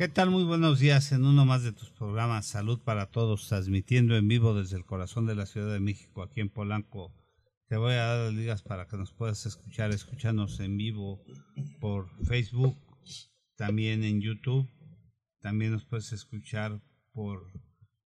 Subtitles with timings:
[0.00, 0.30] ¿Qué tal?
[0.30, 4.54] Muy buenos días en uno más de tus programas Salud para Todos, transmitiendo en vivo
[4.54, 7.12] desde el corazón de la Ciudad de México, aquí en Polanco.
[7.68, 11.22] Te voy a dar las ligas para que nos puedas escuchar, escucharnos en vivo
[11.82, 12.78] por Facebook,
[13.56, 14.66] también en YouTube,
[15.42, 16.80] también nos puedes escuchar
[17.12, 17.52] por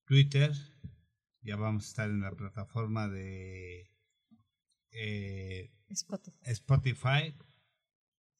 [0.04, 0.50] Twitter,
[1.42, 3.88] ya vamos a estar en la plataforma de
[4.90, 6.38] eh, Spotify.
[6.42, 7.34] Spotify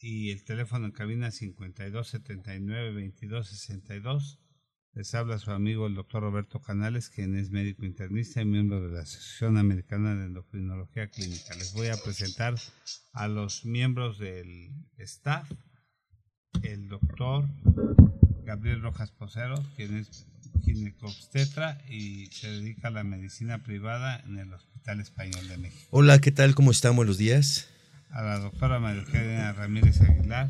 [0.04, 4.38] y el teléfono en cabina 52 79 22 62.
[4.92, 8.92] Les habla su amigo el doctor Roberto Canales, quien es médico internista y miembro de
[8.92, 11.54] la Asociación Americana de Endocrinología Clínica.
[11.54, 12.54] Les voy a presentar
[13.14, 15.50] a los miembros del staff,
[16.62, 17.48] el doctor
[18.44, 20.26] Gabriel Rojas Posero, quien es
[20.64, 25.86] ginecobstetra y se dedica a la medicina privada en el Hospital Español de México.
[25.90, 26.54] Hola, ¿qué tal?
[26.54, 26.94] ¿Cómo están?
[26.94, 27.73] Buenos días.
[28.14, 30.48] A la doctora María Eugenia Ramírez Aguilar,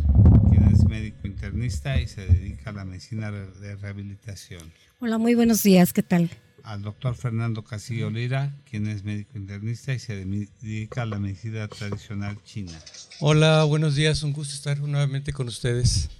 [0.50, 4.70] quien es médico internista y se dedica a la medicina de rehabilitación.
[5.00, 6.28] Hola, muy buenos días, ¿qué tal?
[6.62, 11.66] Al doctor Fernando Casillo Lira, quien es médico internista y se dedica a la medicina
[11.68, 12.78] tradicional china.
[13.20, 16.10] Hola, buenos días, un gusto estar nuevamente con ustedes.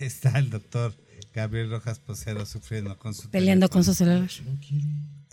[0.00, 0.96] Está el doctor
[1.32, 4.28] Gabriel Rojas Posero sufriendo con su Peleando con su celular.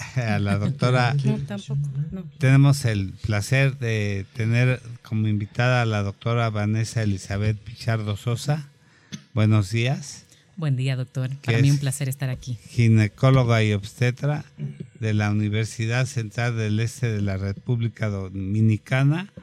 [0.16, 1.14] A la doctora.
[1.24, 1.80] No, tampoco.
[2.12, 2.24] No.
[2.38, 8.70] Tenemos el placer de tener como invitada a la doctora Vanessa Elizabeth Pichardo Sosa.
[9.34, 10.26] Buenos días.
[10.56, 11.30] Buen día, doctor.
[11.30, 12.58] ¿Qué Para mí un placer estar aquí.
[12.70, 14.46] Ginecóloga y obstetra
[15.00, 19.34] de la Universidad Central del Este de la República Dominicana.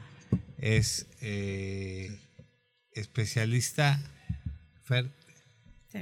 [0.57, 2.17] Es eh,
[2.93, 3.99] especialista.
[4.83, 5.09] Fer,
[5.91, 5.99] Sí.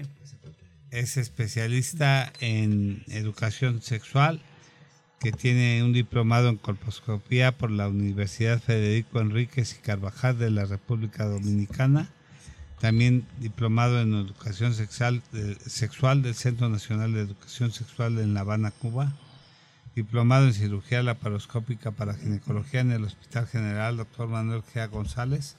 [0.92, 4.40] es especialista en educación sexual,
[5.20, 10.66] que tiene un diplomado en colposcopía por la Universidad Federico Enríquez y Carvajal de la
[10.66, 12.10] República Dominicana.
[12.80, 15.22] También diplomado en educación sexual,
[15.66, 19.14] sexual del Centro Nacional de Educación Sexual en La Habana, Cuba.
[19.96, 24.30] Diplomado en cirugía laparoscópica para ginecología en el Hospital General Dr.
[24.30, 24.90] Manuel G.
[24.90, 25.58] González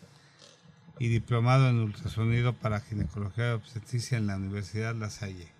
[0.98, 5.59] y diplomado en ultrasonido para ginecología y obstetricia en la Universidad La Salle.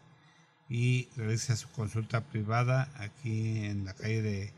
[0.70, 4.52] Y realiza su consulta privada aquí en la calle de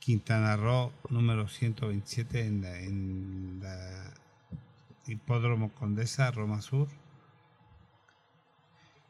[0.00, 4.14] Quintana Roo, número 127, en la, en la
[5.06, 6.88] Hipódromo Condesa, Roma Sur.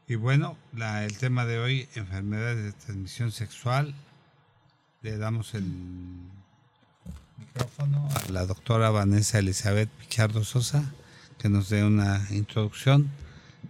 [0.07, 3.95] Y bueno, el tema de hoy, enfermedades de transmisión sexual.
[5.01, 5.63] Le damos el
[7.37, 10.93] micrófono a la doctora Vanessa Elizabeth Pichardo Sosa,
[11.37, 13.09] que nos dé una introducción.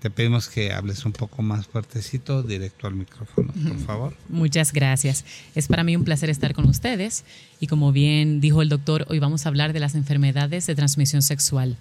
[0.04, 4.18] Te pedimos que hables un poco más fuertecito, directo al micrófono, por favor.
[4.28, 5.24] Muchas gracias.
[5.56, 7.24] Es para mí un placer estar con ustedes
[7.62, 11.22] y como bien dijo el doctor, hoy vamos a hablar de las enfermedades de transmisión
[11.22, 11.78] sexual.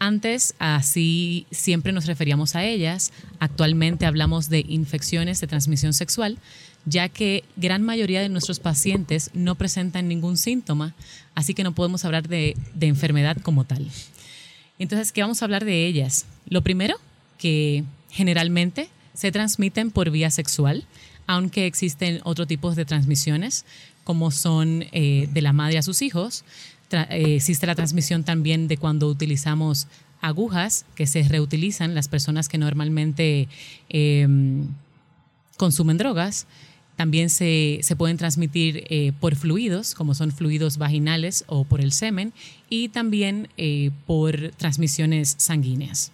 [0.00, 3.12] Antes, así siempre nos referíamos a ellas.
[3.38, 6.38] Actualmente hablamos de infecciones de transmisión sexual,
[6.84, 10.96] ya que gran mayoría de nuestros pacientes no presentan ningún síntoma,
[11.36, 13.86] así que no podemos hablar de, de enfermedad como tal.
[14.80, 16.26] Entonces, ¿qué vamos a hablar de ellas?
[16.48, 16.98] Lo primero,
[17.42, 20.84] que generalmente se transmiten por vía sexual,
[21.26, 23.64] aunque existen otros tipos de transmisiones,
[24.04, 26.44] como son eh, de la madre a sus hijos.
[26.92, 29.88] Eh, existe la transmisión también de cuando utilizamos
[30.20, 33.48] agujas que se reutilizan las personas que normalmente
[33.88, 34.28] eh,
[35.56, 36.46] consumen drogas.
[36.94, 41.90] También se, se pueden transmitir eh, por fluidos, como son fluidos vaginales o por el
[41.90, 42.32] semen,
[42.70, 43.48] y también
[44.06, 46.12] por transmisiones sanguíneas.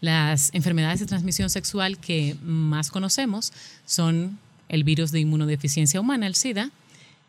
[0.00, 3.52] Las enfermedades de transmisión sexual que más conocemos
[3.84, 6.70] son el virus de inmunodeficiencia humana, el SIDA,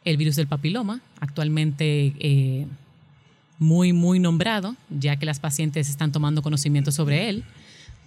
[0.05, 2.65] el virus del papiloma, actualmente eh,
[3.59, 7.43] muy, muy nombrado, ya que las pacientes están tomando conocimiento sobre él.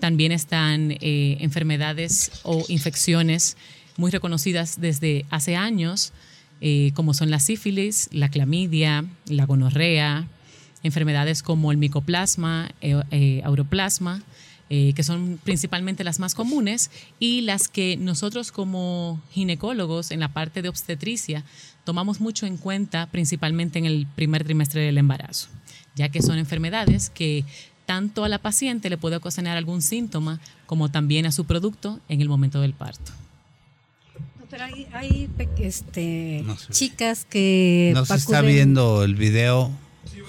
[0.00, 3.56] También están eh, enfermedades o infecciones
[3.96, 6.12] muy reconocidas desde hace años,
[6.60, 10.28] eh, como son la sífilis, la clamidia, la gonorrea,
[10.86, 14.22] enfermedades como el micoplasma, eh, eh, auroplasma,
[14.68, 16.90] eh, que son principalmente las más comunes
[17.20, 21.44] y las que nosotros como ginecólogos en la parte de obstetricia
[21.84, 25.48] tomamos mucho en cuenta principalmente en el primer trimestre del embarazo,
[25.94, 27.44] ya que son enfermedades que
[27.86, 32.20] tanto a la paciente le puede ocasionar algún síntoma como también a su producto en
[32.20, 33.12] el momento del parto.
[34.40, 35.28] Doctora, hay,
[35.58, 39.70] este, No chicas que No se está viendo el video,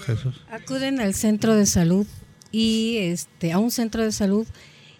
[0.04, 0.42] Jesús.
[0.50, 2.06] acuden al centro de salud
[2.50, 4.46] y este a un centro de salud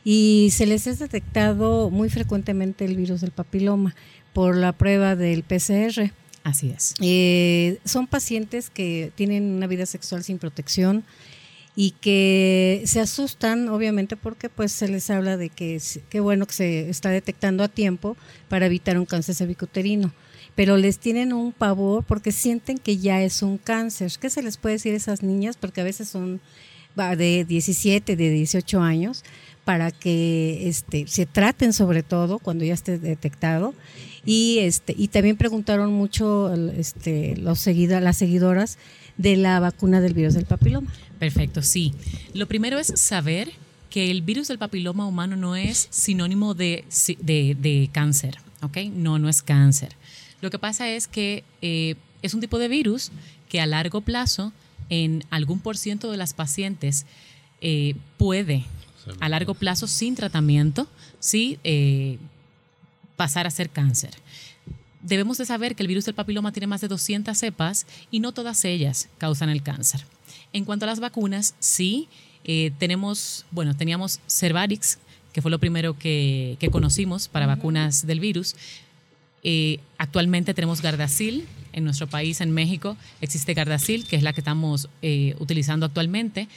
[0.04, 3.94] y se les es detectado muy frecuentemente el virus del papiloma
[4.32, 6.12] por la prueba del PCR.
[6.44, 6.94] Así es.
[7.00, 11.04] Eh, son pacientes que tienen una vida sexual sin protección
[11.80, 15.80] y que se asustan obviamente porque pues se les habla de que
[16.10, 18.16] qué bueno que se está detectando a tiempo
[18.48, 20.12] para evitar un cáncer cervicuterino
[20.56, 24.10] pero les tienen un pavor porque sienten que ya es un cáncer.
[24.20, 25.56] ¿Qué se les puede decir a esas niñas?
[25.56, 26.40] Porque a veces son
[26.96, 29.22] de 17, de 18 años,
[29.64, 33.72] para que este, se traten sobre todo cuando ya esté detectado.
[34.24, 38.78] Y, este, y también preguntaron mucho este, los seguida, las seguidoras
[39.16, 40.92] de la vacuna del virus del papiloma.
[41.18, 41.94] Perfecto, sí.
[42.34, 43.52] Lo primero es saber
[43.90, 46.84] que el virus del papiloma humano no es sinónimo de,
[47.20, 48.78] de, cáncer, ¿ok?
[48.92, 49.96] No, no es cáncer.
[50.40, 53.10] Lo que pasa es que eh, es un tipo de virus
[53.48, 54.52] que a largo plazo
[54.90, 57.06] en algún por ciento de las pacientes
[57.60, 58.64] eh, puede
[59.20, 60.86] a largo plazo sin tratamiento
[61.18, 62.18] sí eh,
[63.16, 64.10] pasar a ser cáncer.
[65.00, 68.32] Debemos de saber que el virus del papiloma tiene más de 200 cepas y no
[68.32, 70.04] todas ellas causan el cáncer.
[70.52, 72.08] En cuanto a las vacunas, sí,
[72.44, 74.98] eh, tenemos, bueno, teníamos Cervarix,
[75.32, 78.56] que fue lo primero que, conocimos para vacunas del virus.
[79.98, 84.88] actualmente tenemos Gardasil, en nuestro país, en México, existe Gardasil, que es la que estamos
[85.02, 86.48] eh, utilizando actualmente.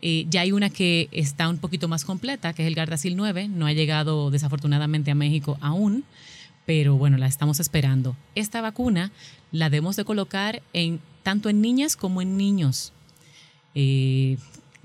[0.00, 3.48] Eh, ya hay una que está un poquito más completa, que es el Gardasil 9.
[3.48, 6.04] No ha llegado desafortunadamente a México aún,
[6.66, 8.16] pero bueno, la estamos esperando.
[8.34, 9.12] Esta vacuna
[9.52, 12.92] la debemos de colocar en, tanto en niñas como en niños.
[13.74, 14.36] Eh,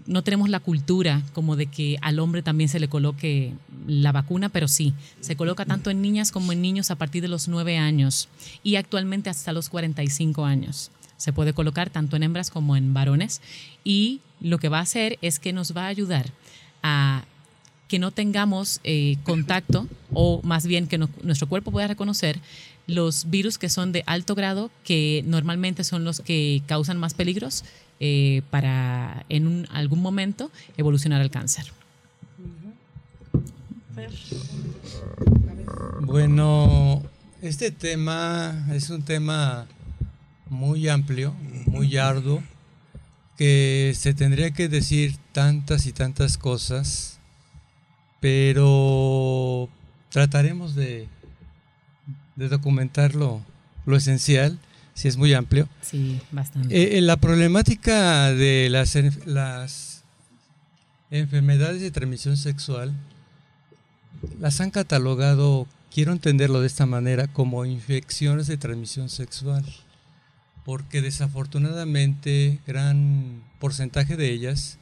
[0.07, 3.53] no tenemos la cultura como de que al hombre también se le coloque
[3.85, 7.27] la vacuna, pero sí, se coloca tanto en niñas como en niños a partir de
[7.27, 8.29] los 9 años
[8.63, 10.91] y actualmente hasta los 45 años.
[11.17, 13.41] Se puede colocar tanto en hembras como en varones
[13.83, 16.31] y lo que va a hacer es que nos va a ayudar
[16.83, 17.25] a
[17.87, 22.39] que no tengamos eh, contacto o más bien que nuestro cuerpo pueda reconocer
[22.85, 27.65] los virus que son de alto grado, que normalmente son los que causan más peligros
[27.99, 31.71] eh, para en algún momento evolucionar al cáncer.
[36.01, 37.01] Bueno,
[37.41, 39.65] este tema es un tema
[40.49, 41.33] muy amplio,
[41.65, 42.43] muy arduo,
[43.37, 47.19] que se tendría que decir tantas y tantas cosas,
[48.19, 49.69] pero
[50.09, 51.07] trataremos de,
[52.35, 53.41] de documentar lo
[53.87, 54.59] esencial
[54.97, 55.69] sí es muy amplio.
[55.81, 56.75] Sí, bastante.
[56.75, 58.97] Eh, eh, la problemática de las,
[59.27, 60.03] las
[61.11, 62.95] enfermedades de transmisión sexual
[64.39, 69.63] las han catalogado, quiero entenderlo de esta manera, como infecciones de transmisión sexual,
[70.65, 74.79] porque desafortunadamente gran porcentaje de ellas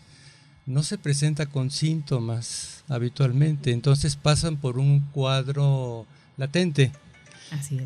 [0.65, 6.07] no se presenta con síntomas habitualmente, entonces pasan por un cuadro
[6.37, 6.93] latente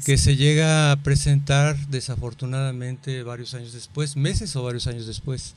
[0.05, 5.55] que se llega a presentar desafortunadamente varios años después, meses o varios años después.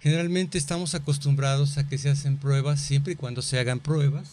[0.00, 4.28] Generalmente estamos acostumbrados a que se hacen pruebas siempre y cuando se hagan pruebas,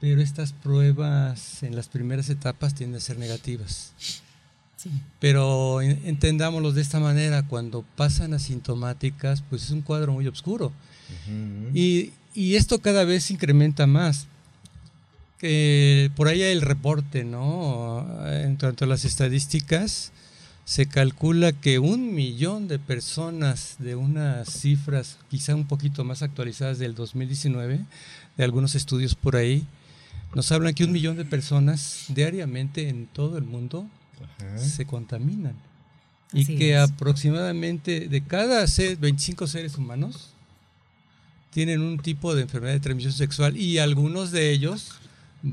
[0.00, 3.92] pero estas pruebas en las primeras etapas tienden a ser negativas.
[5.18, 10.72] Pero entendámoslo de esta manera, cuando pasan asintomáticas, pues es un cuadro muy oscuro.
[11.74, 14.28] y, y esto cada vez incrementa más
[15.38, 18.06] que por ahí hay el reporte, ¿no?
[18.26, 20.12] En cuanto a las estadísticas,
[20.64, 26.78] se calcula que un millón de personas de unas cifras quizá un poquito más actualizadas
[26.78, 27.80] del 2019,
[28.36, 29.64] de algunos estudios por ahí,
[30.34, 33.88] nos hablan que un millón de personas diariamente en todo el mundo
[34.56, 35.54] se contaminan.
[36.32, 38.66] y que aproximadamente de cada
[38.98, 40.30] 25 seres humanos
[41.50, 44.98] tienen un tipo de enfermedad de transmisión sexual y algunos de ellos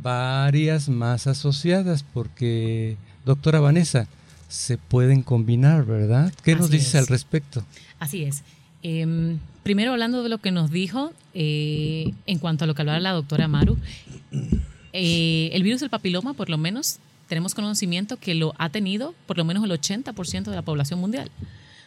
[0.01, 4.07] varias más asociadas, porque, doctora Vanessa,
[4.47, 6.33] se pueden combinar, ¿verdad?
[6.43, 7.63] ¿Qué nos dice al respecto?
[7.99, 8.43] Así es.
[8.81, 12.99] Em, primero hablando de lo que nos dijo, eh, en cuanto a lo que hablaba
[12.99, 13.77] la doctora Maru,
[14.93, 19.37] eh, el virus del papiloma, por lo menos, tenemos conocimiento que lo ha tenido por
[19.37, 21.31] lo menos el 80% de la población mundial.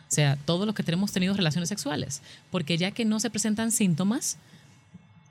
[0.08, 3.72] O sea, todos los que tenemos tenido relaciones sexuales, porque ya que no se presentan
[3.72, 4.38] síntomas,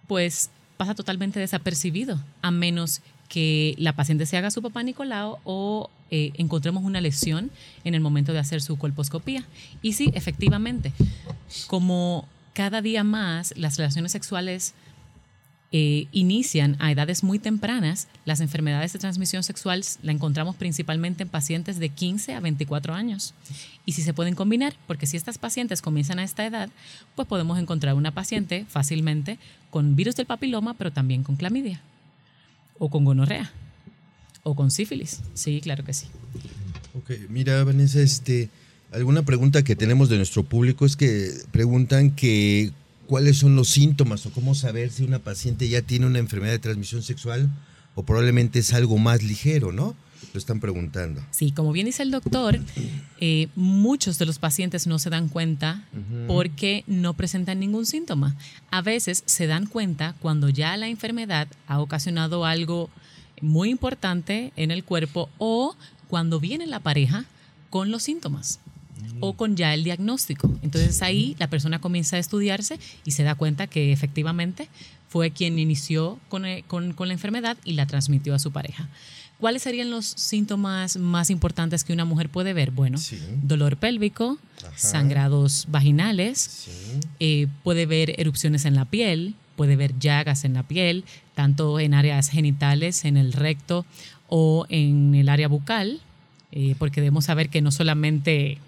[0.07, 5.89] pues pasa totalmente desapercibido, a menos que la paciente se haga su papá Nicolau o
[6.11, 7.49] eh, encontremos una lesión
[7.83, 9.45] en el momento de hacer su colposcopía.
[9.81, 10.93] Y sí, efectivamente,
[11.67, 14.73] como cada día más las relaciones sexuales
[15.77, 21.27] eh, inician a edades muy tempranas, las enfermedades de transmisión sexual la encontramos principalmente en
[21.27, 23.33] pacientes de 15 a 24 años.
[23.85, 26.69] Y si se pueden combinar, porque si estas pacientes comienzan a esta edad,
[27.17, 29.37] pues podemos encontrar una paciente fácilmente
[29.69, 31.81] con virus del papiloma, pero también con clamidia,
[32.79, 33.51] o con gonorrea,
[34.43, 35.23] o con sífilis.
[35.33, 36.07] Sí, claro que sí.
[36.93, 38.49] Ok, mira, Vanessa, este,
[38.93, 42.71] Alguna pregunta que tenemos de nuestro público es que preguntan que
[43.05, 46.59] cuáles son los síntomas o cómo saber si una paciente ya tiene una enfermedad de
[46.59, 47.49] transmisión sexual
[47.95, 49.95] o probablemente es algo más ligero, ¿no?
[50.33, 51.23] Lo están preguntando.
[51.31, 52.59] Sí, como bien dice el doctor,
[53.19, 55.85] eh, muchos de los pacientes no se dan cuenta
[56.27, 58.35] porque no presentan ningún síntoma.
[58.71, 62.89] A veces se dan cuenta cuando ya la enfermedad ha ocasionado algo
[63.41, 65.75] muy importante en el cuerpo o
[66.09, 67.25] cuando viene la pareja
[67.69, 68.59] con los síntomas
[69.19, 70.51] o con ya el diagnóstico.
[70.61, 74.69] Entonces ahí la persona comienza a estudiarse y se da cuenta que efectivamente
[75.07, 78.89] fue quien inició con, eh, la enfermedad y la transmitió a su pareja.
[79.39, 82.71] ¿Cuáles serían los síntomas más importantes que una mujer puede ver?
[82.71, 82.97] Bueno,
[83.43, 84.37] dolor pélvico,
[84.75, 86.69] sangrados vaginales,
[87.19, 91.93] eh, puede ver erupciones en la piel, puede ver llagas en la piel, tanto en
[91.93, 93.85] áreas genitales, en el recto
[94.29, 95.99] o en el área bucal,
[96.51, 98.59] eh, porque debemos saber que no solamente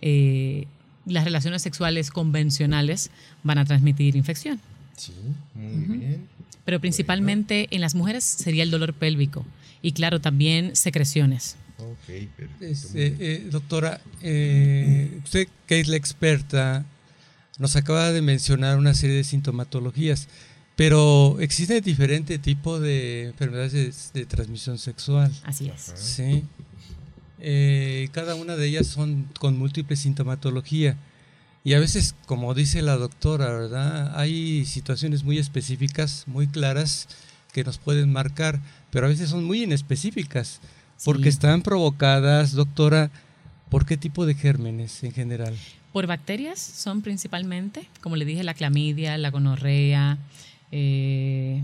[0.00, 0.66] eh,
[1.06, 3.10] las relaciones sexuales convencionales
[3.42, 4.60] van a transmitir infección.
[4.96, 5.12] Sí,
[5.54, 6.28] muy bien.
[6.64, 9.44] Pero principalmente en las mujeres sería el dolor pélvico
[9.82, 11.56] y claro, también secreciones.
[11.78, 12.64] Ok, perfecto.
[12.64, 16.86] Este, eh, doctora, eh, usted que es la experta,
[17.58, 20.28] nos acaba de mencionar una serie de sintomatologías,
[20.76, 25.30] pero existe diferente tipo de enfermedades de, de transmisión sexual.
[25.44, 25.92] Así es.
[25.96, 26.44] Sí.
[27.46, 30.96] Eh, cada una de ellas son con múltiple sintomatología.
[31.62, 34.18] Y a veces, como dice la doctora, ¿verdad?
[34.18, 37.06] Hay situaciones muy específicas, muy claras,
[37.52, 38.60] que nos pueden marcar,
[38.90, 40.60] pero a veces son muy inespecíficas,
[41.04, 43.10] porque están provocadas, doctora,
[43.68, 45.54] ¿por qué tipo de gérmenes en general?
[45.92, 50.18] Por bacterias son principalmente, como le dije, la clamidia, la gonorrea,
[50.72, 51.62] eh,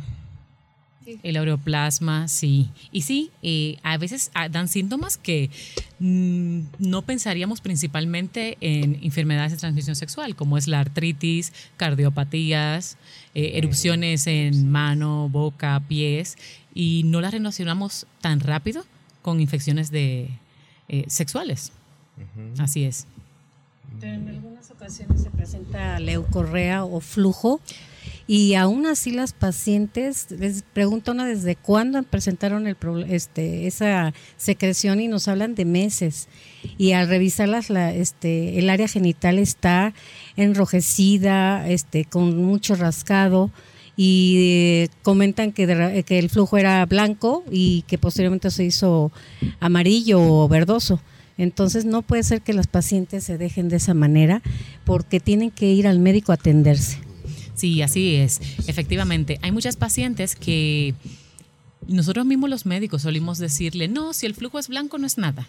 [1.23, 2.71] el aureoplasma, sí.
[2.93, 5.51] Y sí, eh, a veces ah, dan síntomas que
[5.99, 12.97] mm, no pensaríamos principalmente en enfermedades de transmisión sexual, como es la artritis, cardiopatías,
[13.35, 16.37] eh, erupciones en mano, boca, pies,
[16.75, 18.85] y no las relacionamos tan rápido
[19.23, 20.29] con infecciones de,
[20.89, 21.73] eh, sexuales.
[22.59, 23.07] Así es.
[24.03, 27.61] En algunas ocasiones se presenta leucorrea o flujo
[28.33, 32.77] y aún así las pacientes, les pregunto una desde cuándo presentaron el,
[33.09, 36.29] este, esa secreción y nos hablan de meses.
[36.79, 39.95] Y al revisarlas, la, este, el área genital está
[40.37, 43.51] enrojecida, este, con mucho rascado
[43.97, 49.11] y eh, comentan que, que, el flujo era blanco y que posteriormente se hizo
[49.59, 51.01] amarillo o verdoso.
[51.37, 54.41] Entonces no puede ser que las pacientes se dejen de esa manera
[54.85, 57.10] porque tienen que ir al médico a atenderse.
[57.61, 58.41] Sí, así es.
[58.69, 60.95] Efectivamente, hay muchas pacientes que
[61.87, 65.47] nosotros mismos los médicos solimos decirle, no, si el flujo es blanco no es nada,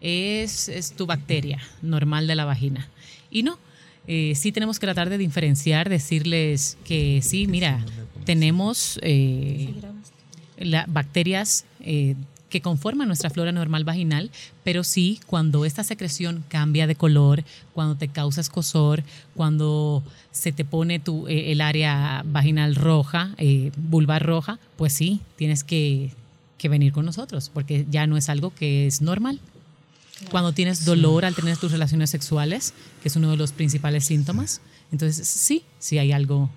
[0.00, 2.88] es, tu bacteria normal de la vagina.
[3.30, 3.58] Y no,
[4.06, 7.84] eh, sí tenemos que tratar de diferenciar, decirles que sí, mira,
[8.24, 9.74] tenemos eh,
[10.86, 12.14] bacterias eh,
[12.54, 14.30] que conforman nuestra flora normal vaginal,
[14.62, 17.42] pero sí cuando esta secreción cambia de color,
[17.72, 19.02] cuando te causa escosor,
[19.34, 25.20] cuando se te pone tu, eh, el área vaginal roja, eh, vulva roja, pues sí,
[25.34, 26.12] tienes que,
[26.70, 29.38] venir con nosotros, porque ya no es algo que es normal.
[30.30, 34.62] Cuando tienes dolor al tener tus relaciones sexuales, que es uno de los principales síntomas,
[34.90, 36.48] entonces sí, sí hay algo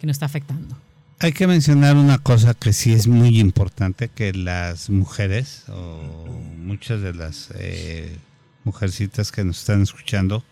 [0.00, 0.76] que nos está afectando.
[1.22, 6.26] Hay que mencionar una cosa que sí es muy importante, que las mujeres, o
[6.58, 8.18] muchas de las eh,
[8.64, 10.42] mujercitas que nos están escuchando,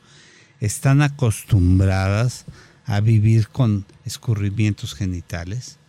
[0.61, 2.45] están acostumbradas
[2.87, 5.81] a vivir con escurrimientos genitales,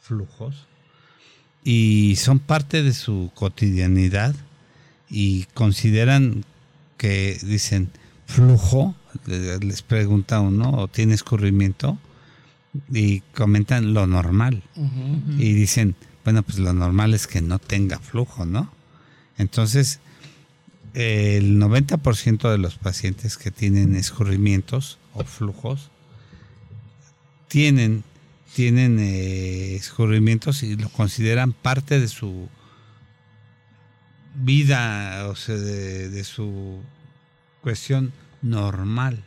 [0.00, 0.66] flujos,
[1.62, 4.34] y son parte de su cotidianidad
[5.10, 6.46] y consideran
[6.96, 7.90] que dicen
[8.24, 8.94] flujo,
[9.26, 11.98] les pregunta uno, o tiene escurrimiento,
[12.92, 14.62] y comentan lo normal.
[15.38, 18.72] Y dicen, bueno, pues lo normal es que no tenga flujo, ¿no?
[19.38, 20.00] Entonces,
[20.94, 25.90] el 90% de los pacientes que tienen escurrimientos o flujos
[27.48, 28.04] tienen,
[28.54, 32.48] tienen eh, escurrimientos y lo consideran parte de su
[34.34, 36.80] vida, o sea, de su
[37.62, 38.12] cuestión
[38.42, 39.22] normal,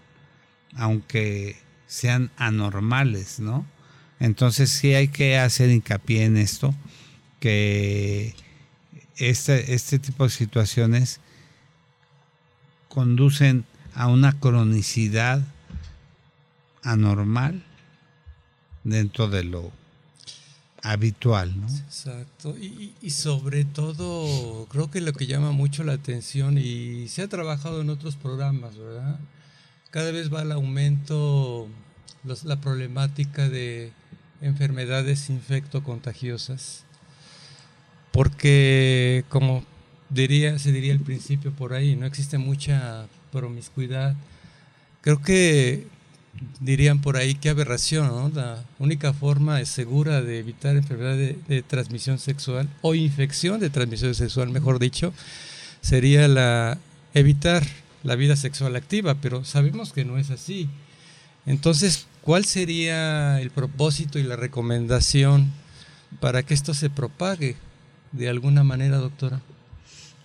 [0.76, 1.63] aunque
[1.94, 3.68] sean anormales, ¿no?
[4.20, 6.74] Entonces sí hay que hacer hincapié en esto,
[7.40, 8.34] que
[9.18, 11.20] este, este tipo de situaciones
[12.90, 15.46] conducen a una cronicidad
[16.82, 17.64] anormal
[18.84, 19.72] dentro de lo
[20.82, 21.62] habitual.
[21.62, 21.68] ¿no?
[21.68, 22.58] Exacto.
[22.58, 27.28] Y, y, sobre todo, creo que lo que llama mucho la atención y se ha
[27.28, 29.20] trabajado en otros programas, ¿verdad?
[29.92, 31.70] Cada vez va el aumento,
[32.24, 33.92] los, la problemática de
[34.42, 36.84] enfermedades infectocontagiosas.
[38.12, 39.64] Porque, como
[40.10, 44.16] diría, se diría al principio por ahí, no existe mucha promiscuidad.
[45.02, 45.88] Creo que
[46.60, 48.30] dirían por ahí qué aberración, ¿no?
[48.30, 54.50] La única forma segura de evitar enfermedad de, transmisión sexual o infección de transmisión sexual,
[54.50, 55.14] mejor dicho,
[55.82, 56.78] sería la
[57.14, 57.64] evitar
[58.04, 60.70] la vida sexual activa, pero sabemos que no es así.
[61.46, 65.52] Entonces, ¿cuál sería el propósito y la recomendación
[66.20, 67.56] para que esto se propague
[68.12, 69.42] de alguna manera, doctora?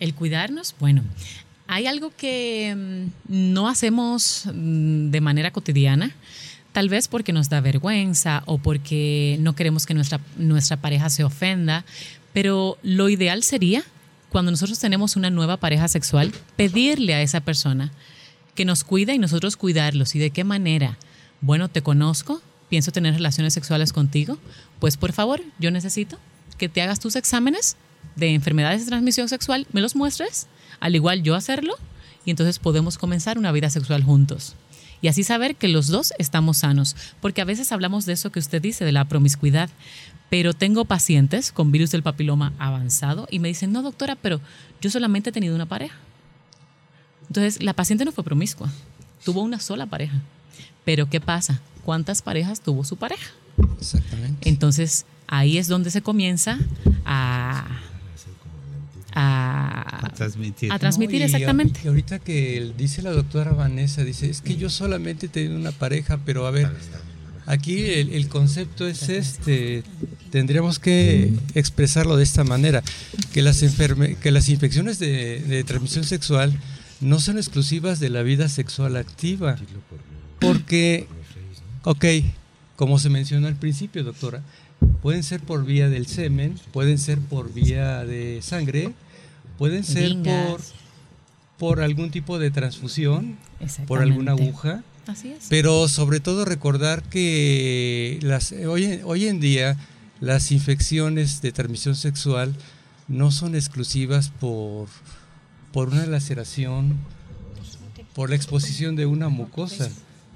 [0.00, 1.02] El cuidarnos, bueno,
[1.66, 6.14] hay algo que mm, no hacemos mm, de manera cotidiana,
[6.72, 11.24] tal vez porque nos da vergüenza o porque no queremos que nuestra, nuestra pareja se
[11.24, 11.84] ofenda,
[12.32, 13.82] pero lo ideal sería,
[14.28, 17.90] cuando nosotros tenemos una nueva pareja sexual, pedirle a esa persona
[18.54, 20.14] que nos cuida y nosotros cuidarlos.
[20.14, 20.98] ¿Y de qué manera?
[21.40, 24.38] Bueno, te conozco, pienso tener relaciones sexuales contigo,
[24.80, 26.18] pues por favor, yo necesito
[26.58, 27.76] que te hagas tus exámenes
[28.16, 30.48] de enfermedades de transmisión sexual, me los muestres
[30.80, 31.74] al igual yo hacerlo,
[32.24, 34.54] y entonces podemos comenzar una vida sexual juntos.
[35.00, 38.40] Y así saber que los dos estamos sanos, porque a veces hablamos de eso que
[38.40, 39.70] usted dice, de la promiscuidad,
[40.28, 44.40] pero tengo pacientes con virus del papiloma avanzado y me dicen, no doctora, pero
[44.80, 45.96] yo solamente he tenido una pareja.
[47.28, 48.70] Entonces, la paciente no fue promiscua,
[49.24, 50.20] tuvo una sola pareja.
[50.88, 51.60] Pero ¿qué pasa?
[51.84, 53.30] ¿Cuántas parejas tuvo su pareja?
[53.78, 54.48] Exactamente.
[54.48, 56.58] Entonces, ahí es donde se comienza
[57.04, 57.66] a
[59.12, 60.72] a, transmitir.
[60.72, 61.80] A transmitir, exactamente.
[61.84, 65.72] Y ahorita que dice la doctora Vanessa, dice, es que yo solamente he tenido una
[65.72, 66.70] pareja, pero a ver,
[67.44, 69.82] aquí el, concepto es este,
[70.30, 72.82] tendríamos que expresarlo de esta manera,
[73.34, 76.58] que las, enferme, que las infecciones de, de transmisión sexual
[77.02, 79.56] no son exclusivas de la vida sexual activa,
[80.38, 81.06] porque,
[81.84, 82.04] ok,
[82.76, 84.42] como se mencionó al principio, doctora,
[85.02, 88.92] pueden ser por vía del semen, pueden ser por vía de sangre,
[89.56, 90.60] pueden ser por,
[91.58, 93.36] por algún tipo de transfusión,
[93.86, 94.82] por alguna aguja.
[95.06, 95.46] Así es.
[95.48, 99.76] Pero sobre todo recordar que las, hoy, hoy en día
[100.20, 102.54] las infecciones de transmisión sexual
[103.06, 104.88] no son exclusivas por,
[105.72, 106.96] por una laceración,
[108.14, 109.88] por la exposición de una mucosa,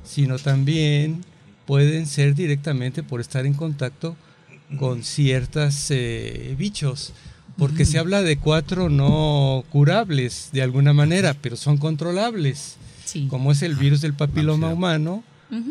[0.04, 1.24] sino también
[1.66, 4.16] pueden ser directamente por estar en contacto
[4.78, 7.12] con ciertos eh, bichos,
[7.56, 12.76] porque se habla de cuatro no curables de alguna manera, pero son controlables,
[13.28, 15.22] como es el virus del papiloma humano,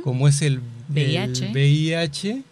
[0.03, 2.43] como es el VIH,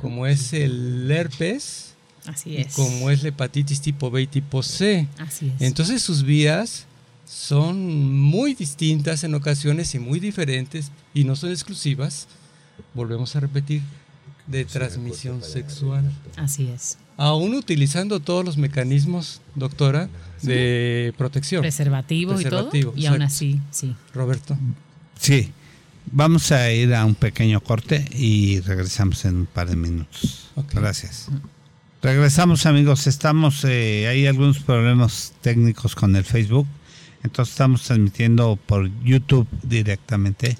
[0.00, 1.94] como es el herpes,
[2.26, 2.74] Así es.
[2.74, 5.08] como es la hepatitis tipo B y tipo C.
[5.18, 5.62] Así es.
[5.62, 6.86] Entonces sus vías
[7.26, 12.26] son muy distintas en ocasiones y muy diferentes y no son exclusivas.
[12.94, 13.82] Volvemos a repetir,
[14.46, 16.10] de transmisión sexual.
[16.36, 16.98] Así es.
[17.16, 20.08] Aún utilizando todos los mecanismos, doctora,
[20.42, 21.62] de protección.
[21.62, 22.70] Preservativo, y todo.
[22.96, 23.94] Y aún así, sí.
[24.12, 24.56] Roberto.
[25.18, 25.52] Sí.
[26.12, 30.50] Vamos a ir a un pequeño corte y regresamos en un par de minutos.
[30.72, 31.28] Gracias.
[32.02, 36.66] Regresamos amigos, estamos, eh, hay algunos problemas técnicos con el Facebook,
[37.24, 40.58] entonces estamos transmitiendo por YouTube directamente.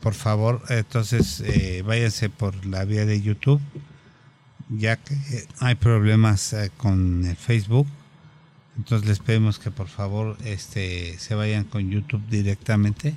[0.00, 3.60] Por favor, entonces eh, váyanse por la vía de YouTube,
[4.68, 5.16] ya que
[5.58, 7.88] hay problemas eh, con el Facebook.
[8.78, 13.16] Entonces les pedimos que por favor este, se vayan con YouTube directamente,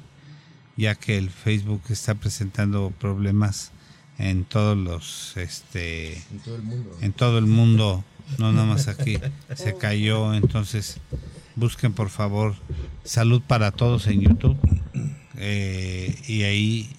[0.75, 3.71] ya que el Facebook está presentando problemas
[4.17, 6.97] en todos los este en todo el mundo.
[7.01, 8.03] en todo el mundo
[8.39, 9.19] no nada más aquí.
[9.55, 10.99] Se cayó entonces
[11.55, 12.55] busquen por favor
[13.03, 14.57] salud para todos en YouTube
[15.38, 16.89] eh, y ahí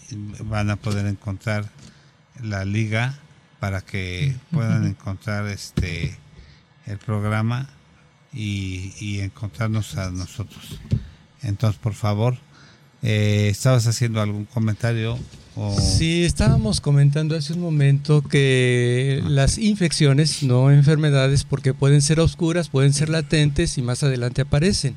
[0.44, 1.70] van a poder encontrar
[2.42, 3.18] la liga
[3.58, 6.18] para que puedan encontrar este
[6.86, 7.68] el programa
[8.32, 10.80] y, encontrarnos a nosotros.
[11.42, 12.36] Entonces, por favor,
[13.02, 15.18] eh, ¿estabas haciendo algún comentario?
[15.78, 22.68] Sí, estábamos comentando hace un momento que las infecciones, no enfermedades, porque pueden ser oscuras,
[22.68, 24.96] pueden ser latentes y más adelante aparecen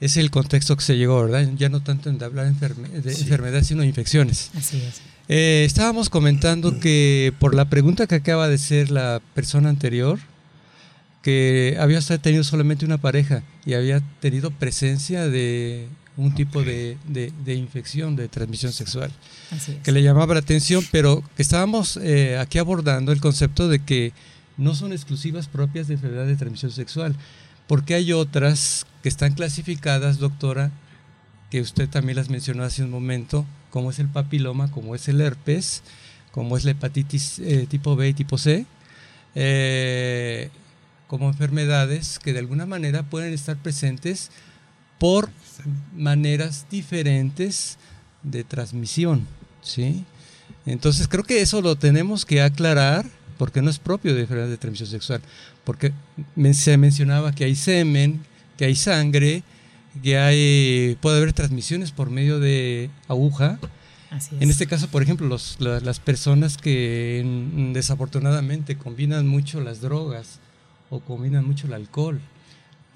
[0.00, 1.48] es el contexto que se llegó, ¿verdad?
[1.56, 4.50] Ya no tanto en hablar de enfermedades, sino infecciones.
[4.56, 5.02] Así es.
[5.28, 10.18] Eh, estábamos comentando que por la pregunta que acaba de ser la persona anterior,
[11.22, 15.86] que había tenido solamente una pareja y había tenido presencia de
[16.22, 19.10] un tipo de, de- de infección de transmisión sexual
[19.50, 19.78] Así es.
[19.78, 24.12] que le llamaba la atención, pero que estábamos eh, aquí abordando el concepto de que
[24.56, 27.16] no son exclusivas propias de enfermedad de transmisión sexual,
[27.66, 30.70] porque hay otras que están clasificadas, doctora,
[31.50, 35.20] que usted también las mencionó hace un momento, como es el papiloma, como es el
[35.20, 35.82] herpes,
[36.32, 38.66] como es la hepatitis eh, tipo B y tipo C,
[39.34, 40.50] eh,
[41.06, 44.30] como enfermedades que de alguna manera pueden estar presentes
[45.00, 45.30] por
[45.96, 47.76] maneras diferentes
[48.22, 49.26] de transmisión,
[49.62, 50.04] ¿sí?
[50.66, 53.06] Entonces creo que eso lo tenemos que aclarar
[53.38, 55.22] porque no es propio de enfermedad de transmisión sexual,
[55.64, 55.92] porque
[56.52, 58.20] se mencionaba que hay semen,
[58.58, 59.42] que hay sangre,
[60.02, 63.58] que hay puede haber transmisiones por medio de aguja.
[64.10, 64.42] Así es.
[64.42, 67.24] En este caso, por ejemplo, los- las personas que
[67.72, 70.38] desafortunadamente combinan mucho las drogas
[70.90, 72.20] o combinan mucho el alcohol,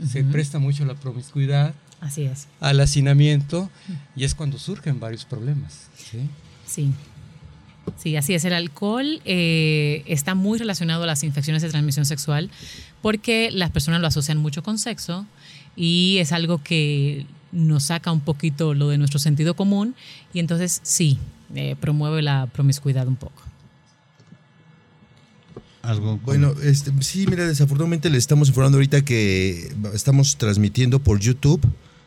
[0.06, 2.48] se presta mucho la promiscuidad, Así es.
[2.61, 3.70] al hacinamiento
[4.14, 5.88] y es cuando surgen varios problemas.
[5.96, 6.28] ¿sí?
[6.66, 6.92] Sí.
[7.98, 8.44] Sí, así es.
[8.44, 12.50] El alcohol eh, está muy relacionado a las infecciones de transmisión sexual
[13.02, 15.26] porque las personas lo asocian mucho con sexo
[15.76, 19.94] y es algo que nos saca un poquito lo de nuestro sentido común
[20.33, 21.18] y entonces sí,
[21.54, 23.42] eh, promueve la promiscuidad un poco.
[25.84, 31.60] Algo Bueno, este, sí, mira, desafortunadamente le estamos informando ahorita que estamos transmitiendo por YouTube.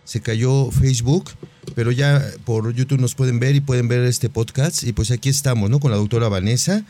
[0.04, 1.32] Se cayó Facebook,
[1.76, 4.84] pero ya por YouTube nos pueden ver y pueden ver este podcast.
[4.84, 5.80] Y pues aquí estamos, ¿no?
[5.80, 6.84] Con la doctora Vanessa.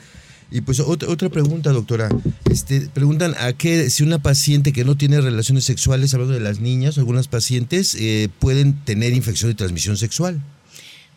[0.50, 2.08] Y pues otra, otra pregunta, doctora.
[2.50, 6.62] Este, preguntan a qué, si una paciente que no tiene relaciones sexuales, hablando de las
[6.62, 10.42] niñas, algunas pacientes eh, pueden tener infección de transmisión sexual.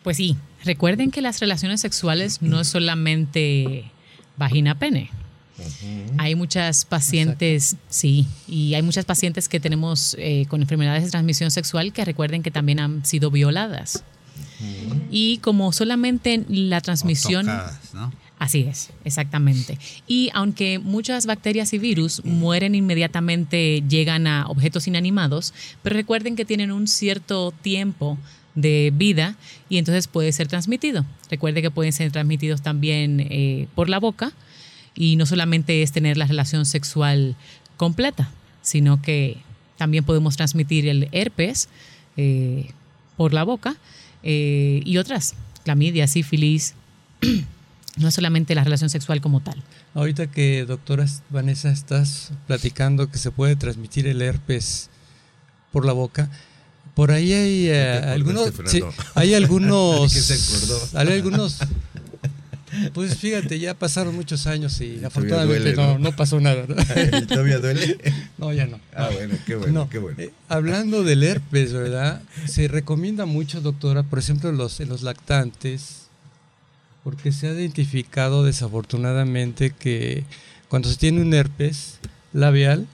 [0.03, 3.89] Pues sí, recuerden que las relaciones sexuales no es solamente
[4.35, 5.20] vagina-pene.
[6.17, 11.51] Hay muchas pacientes, sí, y hay muchas pacientes que tenemos eh, con enfermedades de transmisión
[11.51, 14.03] sexual que recuerden que también han sido violadas.
[15.09, 17.45] Y como solamente la transmisión...
[17.45, 18.11] tocadas, ¿no?
[18.41, 19.77] Así es, exactamente.
[20.07, 26.43] Y aunque muchas bacterias y virus mueren inmediatamente, llegan a objetos inanimados, pero recuerden que
[26.43, 28.17] tienen un cierto tiempo
[28.55, 29.35] de vida
[29.69, 31.05] y entonces puede ser transmitido.
[31.29, 34.33] Recuerde que pueden ser transmitidos también eh, por la boca
[34.95, 37.35] y no solamente es tener la relación sexual
[37.77, 38.29] completa,
[38.61, 39.37] sino que
[39.77, 41.69] también podemos transmitir el herpes
[42.17, 42.71] eh,
[43.17, 43.75] por la boca
[44.23, 46.75] eh, y otras, clamidia, sífilis,
[47.97, 49.61] no es solamente la relación sexual como tal.
[49.93, 54.89] Ahorita que, doctora Vanessa, estás platicando que se puede transmitir el herpes
[55.71, 56.29] por la boca,
[56.95, 58.81] por ahí hay acordaste, algunos, sí,
[59.15, 61.59] hay algunos, hay algunos,
[62.93, 66.09] pues fíjate, ya pasaron muchos años y Todavía afortunadamente duele, no, ¿no?
[66.11, 66.65] no pasó nada.
[66.67, 66.75] ¿no?
[67.27, 67.97] ¿Todavía duele?
[68.37, 68.79] No, ya no.
[68.95, 70.17] Ah, bueno, qué bueno, No, qué bueno.
[70.19, 72.21] eh, hablando del herpes, ¿verdad?
[72.47, 76.07] Se recomienda mucho, doctora, por ejemplo, en los, en los lactantes,
[77.03, 80.23] porque se ha identificado desafortunadamente que
[80.69, 81.95] cuando se tiene un herpes
[82.33, 82.87] labial,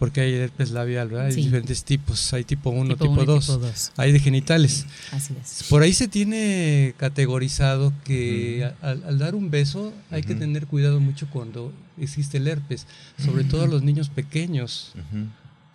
[0.00, 1.26] porque hay herpes labial, ¿verdad?
[1.26, 1.42] Hay Sí.
[1.42, 3.92] diferentes tipos, hay tipo 1, Tipo tipo uno y 2, tipo dos.
[3.96, 4.86] hay de genitales.
[5.12, 5.64] Así es.
[5.68, 10.66] Por ahí se tiene categorizado que a- al, al dar un beso hay que tener
[10.66, 12.86] cuidado mucho cuando existe el herpes,
[13.24, 14.92] sobre todo a los niños pequeños.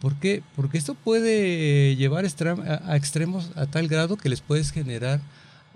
[0.02, 0.44] ¿Por qué?
[0.56, 5.22] Porque esto puede llevar a, a extremos a tal grado que les puedes generar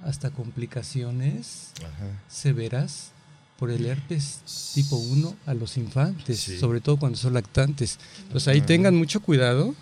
[0.04, 2.20] hasta complicaciones Ajá.
[2.28, 3.12] severas
[3.60, 4.40] por el herpes
[4.74, 6.58] tipo 1 a los infantes, Sí.
[6.58, 8.00] sobre todo cuando son lactantes.
[8.24, 9.76] Entonces ahí tengan mucho cuidado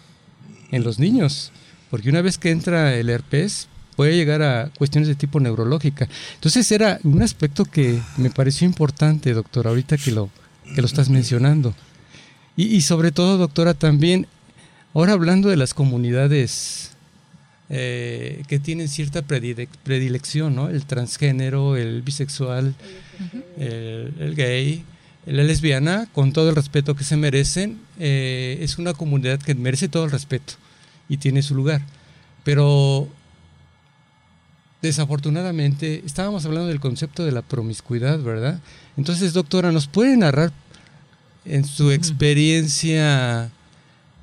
[0.71, 1.51] en los niños,
[1.91, 6.07] porque una vez que entra el herpes puede llegar a cuestiones de tipo neurológica.
[6.35, 10.29] Entonces era un aspecto que me pareció importante, doctor, ahorita que lo,
[10.75, 11.73] que lo estás mencionando.
[12.55, 14.27] Y, y sobre todo, doctora, también,
[14.93, 16.91] ahora hablando de las comunidades
[17.69, 20.69] eh, que tienen cierta predile- predilección, ¿no?
[20.69, 22.75] El transgénero, el bisexual,
[23.57, 24.83] el, el gay,
[25.25, 29.89] la lesbiana, con todo el respeto que se merecen, eh, es una comunidad que merece
[29.89, 30.53] todo el respeto
[31.09, 31.81] y tiene su lugar.
[32.45, 33.09] Pero
[34.81, 38.61] desafortunadamente estábamos hablando del concepto de la promiscuidad, ¿verdad?
[38.95, 40.53] Entonces, doctora, ¿nos puede narrar
[41.43, 43.49] en su experiencia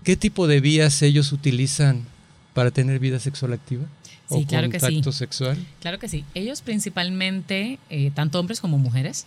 [0.05, 2.07] qué tipo de vías ellos utilizan
[2.55, 3.85] para tener vida sexual activa?
[4.29, 4.87] Sí, o claro que sí.
[4.87, 5.59] contacto sexual.
[5.81, 6.25] Claro que sí.
[6.35, 9.27] Ellos principalmente, eh, tanto hombres como mujeres,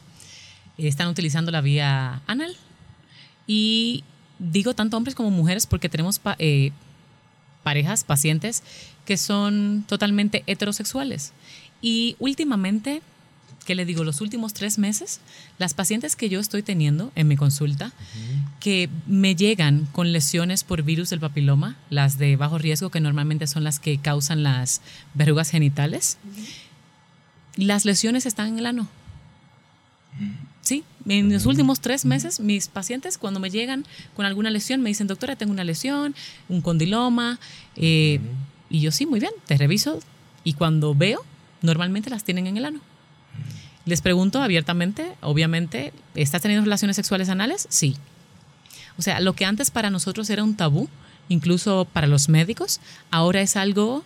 [0.77, 2.55] eh, están utilizando la vía anal.
[3.45, 4.03] Y
[4.39, 6.71] digo tanto hombres como mujeres porque tenemos pa- eh,
[7.63, 8.63] parejas, pacientes,
[9.05, 11.33] que son totalmente heterosexuales.
[11.81, 13.01] Y últimamente,
[13.67, 14.06] ¿qué le digo?
[14.06, 15.19] Los últimos tres meses,
[15.58, 17.91] las pacientes que yo estoy teniendo en mi consulta,
[18.62, 23.45] que me llegan con lesiones por virus del papiloma, las de bajo riesgo, que normalmente
[23.45, 24.82] son las que causan las
[25.13, 26.17] verrugas genitales,
[27.58, 28.88] las lesiones están en el ano.
[30.62, 34.89] Sí, en los últimos tres meses, mis pacientes cuando me llegan con alguna lesión me
[34.89, 36.15] dicen, doctora, tengo una lesión,
[36.47, 37.38] un condiloma,
[37.75, 38.21] eh,
[38.69, 39.99] y yo sí, muy bien, te reviso,
[40.45, 41.25] y cuando veo,
[41.62, 42.80] normalmente las tienen en el ano.
[43.88, 47.67] Les pregunto abiertamente, obviamente, ¿estás teniendo relaciones sexuales anales?
[47.69, 47.95] Sí.
[48.97, 50.89] O sea, lo que antes para nosotros era un tabú,
[51.30, 54.04] incluso para los médicos, ahora es algo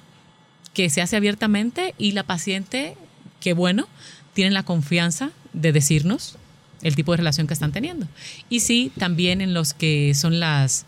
[0.75, 2.95] que se hace abiertamente y la paciente,
[3.39, 3.87] qué bueno,
[4.33, 6.37] tiene la confianza de decirnos
[6.83, 8.07] el tipo de relación que están teniendo.
[8.49, 10.85] Y sí, también en los que son las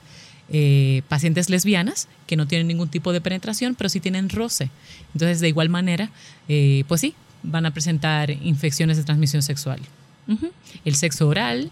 [0.50, 4.70] eh, pacientes lesbianas, que no tienen ningún tipo de penetración, pero sí tienen roce.
[5.14, 6.12] Entonces, de igual manera,
[6.48, 9.80] eh, pues sí, van a presentar infecciones de transmisión sexual.
[10.86, 11.70] El sexo oral.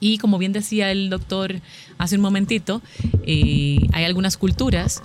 [0.00, 1.60] Y como bien decía el doctor
[1.98, 2.82] hace un momentito,
[3.26, 5.02] eh, hay algunas culturas,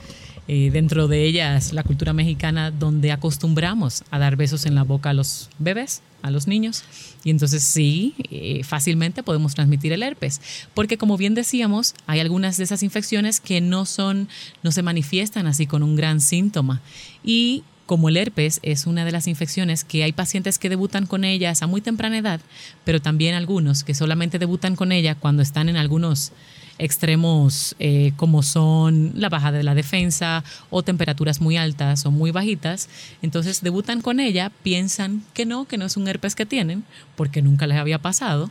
[0.48, 5.10] eh, dentro de ellas la cultura mexicana, donde acostumbramos a dar besos en la boca
[5.10, 6.84] a los bebés, a los niños.
[7.24, 10.68] Y entonces sí, eh, fácilmente podemos transmitir el herpes.
[10.76, 14.30] Porque como bien decíamos, hay algunas de esas infecciones que no son,
[14.62, 16.80] no se manifiestan así con un gran síntoma.
[17.24, 21.24] Y como el herpes es una de las infecciones que hay pacientes que debutan con
[21.24, 22.42] ellas a muy temprana edad,
[22.84, 26.32] pero también algunos que solamente debutan con ella cuando están en algunos
[26.78, 32.32] extremos eh, como son la bajada de la defensa o temperaturas muy altas o muy
[32.32, 32.90] bajitas,
[33.22, 36.84] entonces debutan con ella, piensan que no, que no es un herpes que tienen,
[37.16, 38.50] porque nunca les había pasado,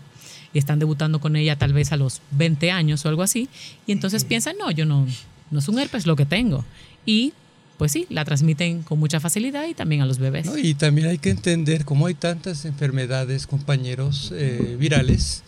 [0.55, 3.49] y están debutando con ella tal vez a los 20 años o algo así,
[3.87, 5.07] y entonces piensan, no, yo no,
[5.51, 6.64] no es un herpes lo que tengo.
[7.05, 7.35] Y
[7.76, 10.48] pues sí, la transmiten con mucha facilidad y también a los bebés.
[10.62, 15.42] y también hay que entender cómo hay tantas enfermedades, compañeros, eh, virales,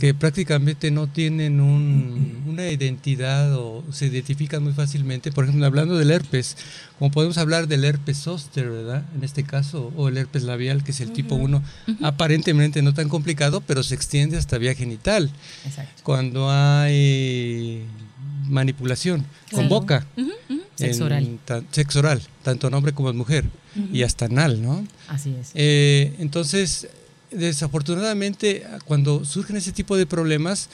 [0.00, 5.32] que prácticamente no tienen una identidad o se identifican muy fácilmente.
[5.32, 6.56] Por ejemplo, hablando del herpes,
[6.98, 9.04] como podemos hablar del herpes zóster, ¿verdad?
[9.14, 11.62] En este caso, o el herpes labial, que es el tipo 1,
[12.02, 15.30] aparentemente no tan complicado, pero se extiende hasta vía genital.
[15.64, 16.02] Exacto.
[16.02, 17.84] Cuando hay
[18.48, 20.06] manipulación con boca.
[20.78, 21.38] Sexo oral.
[21.72, 23.44] sexo oral, tanto en hombre como en mujer,
[23.92, 24.86] y hasta anal, ¿no?
[25.08, 25.50] Así es.
[25.54, 26.88] Eh, entonces,
[27.32, 30.68] desafortunadamente, cuando surgen ese tipo de problemas,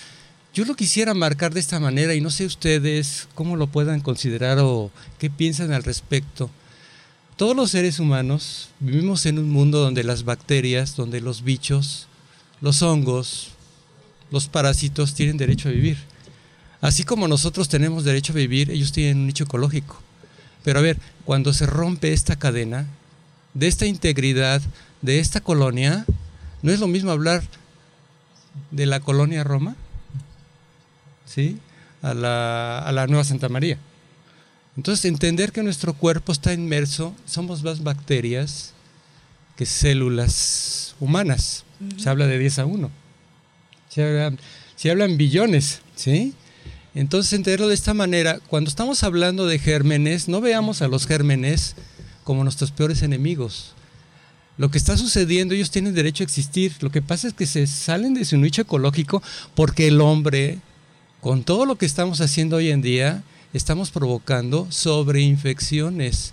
[0.52, 4.58] yo lo quisiera marcar de esta manera y no sé ustedes cómo lo puedan considerar
[4.60, 6.50] o qué piensan al respecto.
[7.36, 12.08] Todos los seres humanos vivimos en un mundo donde las bacterias, donde los bichos,
[12.60, 13.48] los hongos,
[14.30, 15.96] los parásitos tienen derecho a vivir.
[16.84, 20.02] Así como nosotros tenemos derecho a vivir, ellos tienen un nicho ecológico.
[20.62, 22.86] Pero a ver, cuando se rompe esta cadena,
[23.54, 24.60] de esta integridad,
[25.00, 26.04] de esta colonia,
[26.60, 27.42] ¿no es lo mismo hablar
[28.70, 29.76] de la colonia Roma?
[31.24, 31.56] ¿Sí?
[32.02, 33.78] A la, a la Nueva Santa María.
[34.76, 38.74] Entonces, entender que nuestro cuerpo está inmerso, somos más bacterias
[39.56, 41.64] que células humanas.
[41.96, 42.90] Se habla de 10 a 1.
[43.88, 44.38] Se hablan,
[44.76, 46.34] se hablan billones, ¿sí?
[46.94, 51.74] Entonces, entenderlo de esta manera, cuando estamos hablando de gérmenes, no veamos a los gérmenes
[52.22, 53.74] como nuestros peores enemigos.
[54.56, 56.72] Lo que está sucediendo, ellos tienen derecho a existir.
[56.80, 59.22] Lo que pasa es que se salen de su nicho ecológico
[59.56, 60.60] porque el hombre,
[61.20, 66.32] con todo lo que estamos haciendo hoy en día, estamos provocando sobreinfecciones.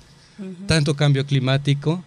[0.67, 2.04] Tanto cambio climático,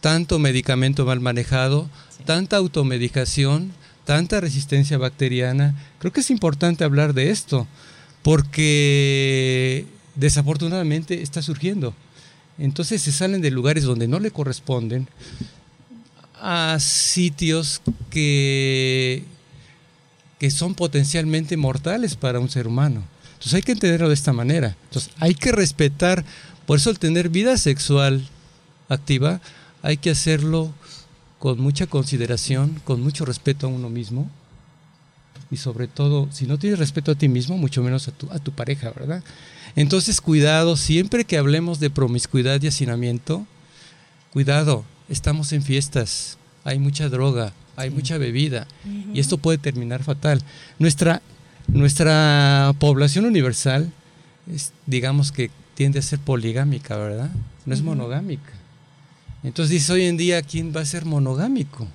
[0.00, 1.90] tanto medicamento mal manejado,
[2.24, 3.72] tanta automedicación,
[4.06, 5.74] tanta resistencia bacteriana.
[5.98, 7.66] Creo que es importante hablar de esto
[8.22, 11.92] porque desafortunadamente está surgiendo.
[12.56, 15.08] Entonces se salen de lugares donde no le corresponden
[16.40, 19.24] a sitios que,
[20.38, 23.02] que son potencialmente mortales para un ser humano.
[23.34, 24.76] Entonces hay que entenderlo de esta manera.
[24.84, 26.24] Entonces hay que respetar,
[26.64, 28.26] por eso el tener vida sexual
[28.88, 29.40] activa,
[29.82, 30.72] hay que hacerlo
[31.38, 34.30] con mucha consideración, con mucho respeto a uno mismo,
[35.50, 38.38] y sobre todo, si no tienes respeto a ti mismo, mucho menos a tu, a
[38.38, 39.22] tu pareja, ¿verdad?
[39.76, 43.46] Entonces, cuidado, siempre que hablemos de promiscuidad y hacinamiento,
[44.32, 48.66] cuidado, estamos en fiestas, hay mucha droga, hay mucha bebida,
[49.12, 50.42] y esto puede terminar fatal.
[50.78, 51.22] Nuestra,
[51.68, 53.92] nuestra población universal,
[54.52, 57.30] es, digamos que tiende a ser poligámica, ¿verdad?
[57.66, 58.52] No es monogámica.
[59.46, 61.86] Entonces dice hoy en día, ¿quién va a ser monogámico?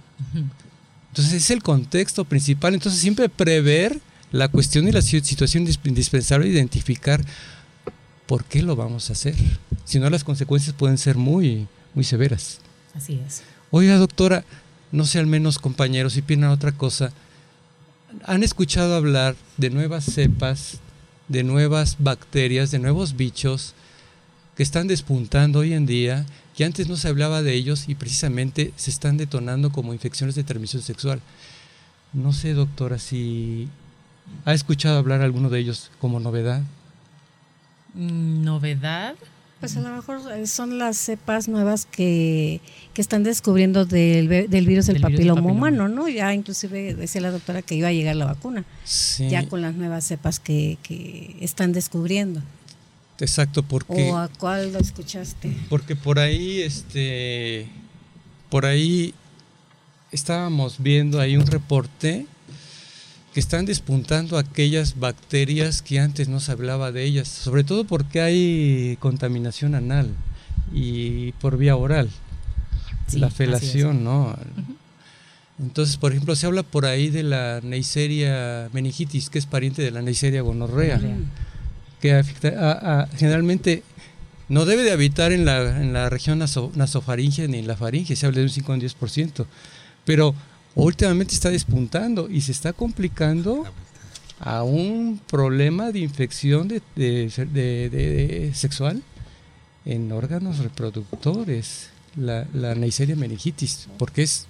[1.09, 2.73] Entonces es el contexto principal.
[2.73, 3.99] Entonces siempre prever
[4.31, 7.21] la cuestión y la situación indispensable, identificar
[8.25, 9.35] por qué lo vamos a hacer.
[9.83, 12.59] Si no, las consecuencias pueden ser muy, muy severas.
[12.95, 13.43] Así es.
[13.69, 14.45] Oiga, doctora,
[14.93, 17.11] no sé al menos compañeros si piensan otra cosa,
[18.23, 20.79] han escuchado hablar de nuevas cepas,
[21.27, 23.73] de nuevas bacterias, de nuevos bichos
[24.55, 26.25] que están despuntando hoy en día,
[26.61, 30.43] que antes no se hablaba de ellos y precisamente se están detonando como infecciones de
[30.43, 31.19] transmisión sexual.
[32.13, 33.67] No sé, doctora, si
[34.45, 36.61] ha escuchado hablar alguno de ellos como novedad.
[37.95, 39.15] Mm, ¿Novedad?
[39.59, 42.61] Pues a lo mejor eh, son las cepas nuevas que,
[42.93, 45.51] que están descubriendo del, del virus del, Del papiloma papiloma.
[45.51, 46.09] humano, ¿no?
[46.09, 49.73] Ya inclusive decía la doctora que iba a llegar la vacuna, Sí, ya con las
[49.73, 52.43] nuevas cepas que, que están descubriendo.
[53.19, 54.11] Exacto, porque...
[54.11, 55.55] ¿O a cuál lo escuchaste?
[55.69, 57.67] Porque por ahí, este,
[58.49, 59.13] por ahí
[60.11, 62.25] estábamos viendo ahí un reporte
[63.33, 68.21] que están despuntando aquellas bacterias que antes no se hablaba de ellas, sobre todo porque
[68.21, 70.09] hay contaminación anal
[70.73, 72.09] y por vía oral,
[73.07, 74.35] Sí, la felación, ¿no?
[75.59, 79.91] Entonces, por ejemplo, se habla por ahí de la Neisseria meningitis, que es pariente de
[79.91, 81.17] la Neisseria gonorrea Gonorrea.
[82.01, 83.83] Que afecta a- a- generalmente
[84.49, 88.15] no debe de habitar en la, en la región naso- nasofaringe ni en la faringe,
[88.15, 89.45] se habla de un 5 o un 10%,
[90.05, 90.35] pero
[90.75, 93.63] últimamente está despuntando y se está complicando
[94.39, 99.01] a un problema de infección de, de- de- de- de- sexual
[99.85, 104.47] en órganos reproductores, la, la Neisseria meningitis, porque es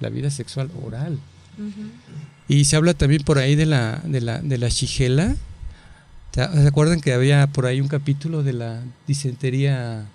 [0.00, 1.18] la vida sexual oral.
[2.48, 5.36] Y se habla también por ahí de la, de la, de la shigella.
[6.32, 10.06] ¿Se acuerdan que había por ahí un capítulo de la disentería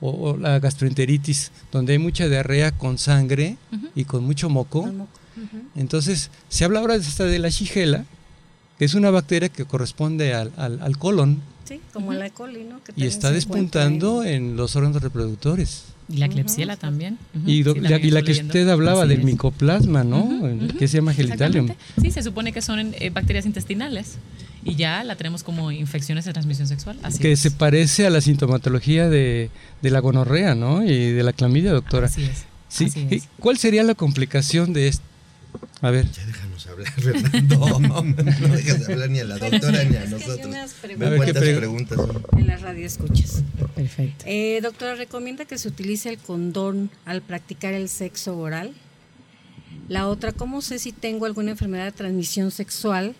[0.00, 3.56] o, o la gastroenteritis, donde hay mucha diarrea con sangre
[3.94, 4.86] y con mucho moco?
[4.86, 5.08] Moco.
[5.36, 5.62] Ujú.
[5.76, 8.06] Entonces, se habla ahora hasta de la shigella,
[8.78, 12.30] que es una bacteria que corresponde al, al- al colon Sí, como la E.
[12.30, 12.82] coli, ¿no?
[12.84, 15.86] Que y está despuntando en- en los órganos reproductores.
[16.08, 17.18] Y la clepsiela también.
[17.44, 18.50] Y, do- sí, la, y la que leyendo.
[18.52, 19.24] usted hablaba Así del es.
[19.24, 20.28] micoplasma, ¿no?
[20.78, 21.10] Que se llama.
[21.12, 21.76] Exactamente.
[22.00, 24.14] Sí, se supone que son eh, bacterias intestinales
[24.66, 26.98] y ya la tenemos como infecciones de transmisión sexual.
[27.02, 27.40] Así que es.
[27.40, 29.50] se parece a la sintomatología de,
[29.82, 30.84] de la gonorrea, ¿no?
[30.84, 32.06] Y de la clamidia, doctora.
[32.06, 32.44] Así es.
[32.68, 32.84] Sí.
[32.86, 33.24] así es.
[33.24, 35.04] ¿Y ¿Cuál sería la complicación de esto?
[35.80, 37.78] A ver, Ya déjanos hablar, Fernando.
[37.80, 40.46] No dejas de hablar ni a la doctora ni a Es nosotros.
[40.46, 42.22] unas A preguntas ver, ¿qué ¿Cuántas pregu- preguntas son?
[42.38, 43.42] en la radio escuchas.
[43.74, 44.24] Perfecto.
[44.26, 48.72] Eh, doctora, ¿recomienda que se utilice el condón al practicar el sexo oral?
[49.88, 53.14] La otra, ¿cómo sé si tengo alguna enfermedad de transmisión sexual?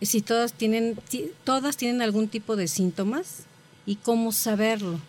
[0.00, 3.44] Si todas tienen, si todas tienen algún tipo de síntomas
[3.86, 5.00] y cómo saberlo.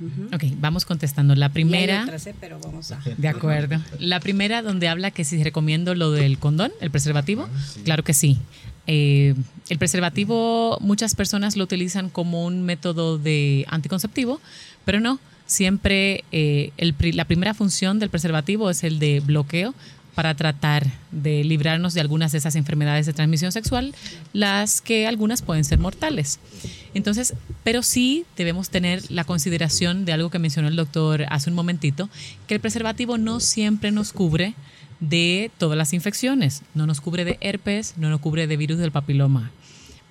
[0.00, 0.34] Ujú.
[0.34, 1.34] Ok, vamos contestando.
[1.34, 2.02] La Y hay primera.
[2.04, 2.34] otras, ¿eh?
[2.40, 3.00] pero vamos a.
[3.16, 3.82] De acuerdo.
[3.98, 7.48] La primera donde habla que si recomiendo lo del condón, el preservativo,
[7.84, 8.38] claro que sí.
[8.86, 9.34] Eh,
[9.68, 14.40] el preservativo muchas personas lo utilizan como un método de anticonceptivo,
[14.84, 15.18] pero no.
[15.46, 19.74] Siempre eh, el la primera función del preservativo es el de bloqueo
[20.18, 23.94] para tratar de librarnos de algunas de esas enfermedades de transmisión sexual,
[24.32, 26.40] las que algunas pueden ser mortales.
[26.92, 31.54] Entonces, pero sí debemos tener la consideración de algo que mencionó el doctor hace un
[31.54, 32.10] momentito,
[32.48, 34.54] que el preservativo no siempre nos cubre
[34.98, 38.90] de todas las infecciones, no nos cubre de herpes, no nos cubre de virus del
[38.90, 39.52] papiloma.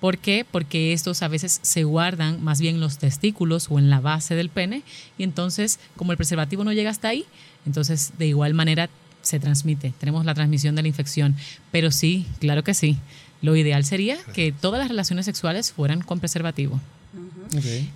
[0.00, 0.46] ¿Por qué?
[0.50, 4.34] Porque estos a veces se guardan más bien en los testículos o en la base
[4.34, 4.84] del pene
[5.18, 7.26] y entonces como el preservativo no llega hasta ahí,
[7.66, 8.88] entonces de igual manera
[9.28, 11.36] se transmite, tenemos la transmisión de la infección.
[11.70, 12.98] Pero sí, claro que sí,
[13.42, 16.80] lo ideal sería que todas las relaciones sexuales fueran con preservativo.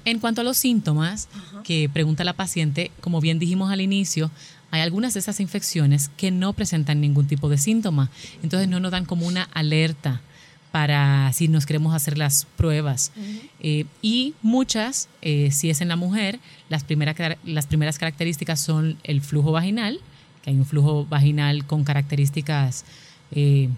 [0.04, 1.28] En cuanto a los síntomas
[1.64, 4.30] que pregunta la paciente, como bien dijimos al inicio,
[4.70, 8.10] hay algunas de esas infecciones que no presentan ningún tipo de síntoma,
[8.42, 10.22] entonces no nos dan como una alerta
[10.70, 13.12] para si nos queremos hacer las pruebas.
[13.60, 16.40] Eh, y muchas, eh, si es en la mujer,
[16.70, 20.00] las, primeras las primeras características son el flujo vaginal,
[20.42, 22.84] que hay un flujo vaginal con características,
[23.30, 23.68] eh,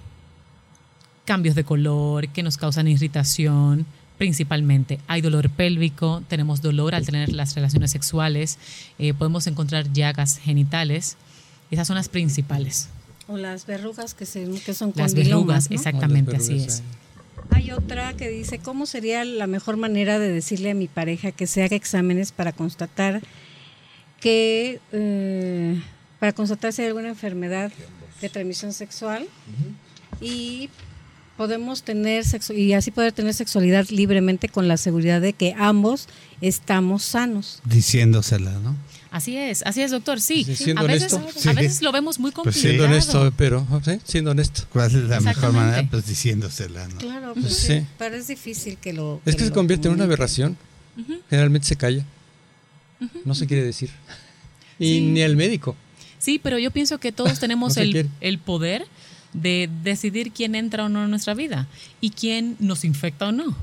[1.24, 3.86] cambios de color que nos causan irritación,
[4.18, 5.00] principalmente.
[5.06, 8.58] Hay dolor pélvico, tenemos dolor al tener las relaciones sexuales,
[8.98, 11.16] eh, podemos encontrar llagas genitales.
[11.70, 12.88] Esas son las principales.
[13.26, 15.76] O las verrugas que, se, que son Las verrugas, ¿no?
[15.76, 16.82] exactamente, así es.
[17.50, 21.46] Hay otra que dice, ¿cómo sería la mejor manera de decirle a mi pareja que
[21.46, 23.22] se haga exámenes para constatar
[24.20, 25.80] que, eh,
[26.24, 27.70] para constatar si hay alguna enfermedad
[28.22, 29.26] de transmisión sexual?
[30.22, 30.70] Y
[31.36, 36.08] podemos tener sexo y así poder tener sexualidad libremente con la seguridad de que ambos
[36.40, 37.60] estamos sanos.
[37.66, 38.74] Diciéndosela, ¿no?
[39.10, 40.18] Así es, así es, doctor.
[40.18, 41.38] Sí, Sí, siendo a, veces, honesto.
[41.40, 41.58] a Sí.
[41.58, 42.62] veces lo vemos muy Pues complicado.
[42.62, 44.00] Siendo honesto, pero ¿sí?
[44.04, 44.62] siendo honesto.
[44.72, 45.86] ¿Cuál es la mejor manera?
[45.90, 46.96] Pues diciéndosela, ¿no?
[47.00, 47.84] Claro, pues Sí.
[47.98, 49.20] pero es difícil que lo...
[49.26, 50.56] Es que se convierte en una aberración.
[51.28, 52.02] Generalmente se calla.
[53.26, 53.90] No se quiere decir.
[54.78, 55.00] Y Sí.
[55.02, 55.76] ni el médico.
[56.24, 58.86] Sí, pero yo pienso que todos tenemos No el, el poder
[59.32, 61.66] de decidir quién entra o no en nuestra vida
[62.00, 63.54] y quién nos infecta o no.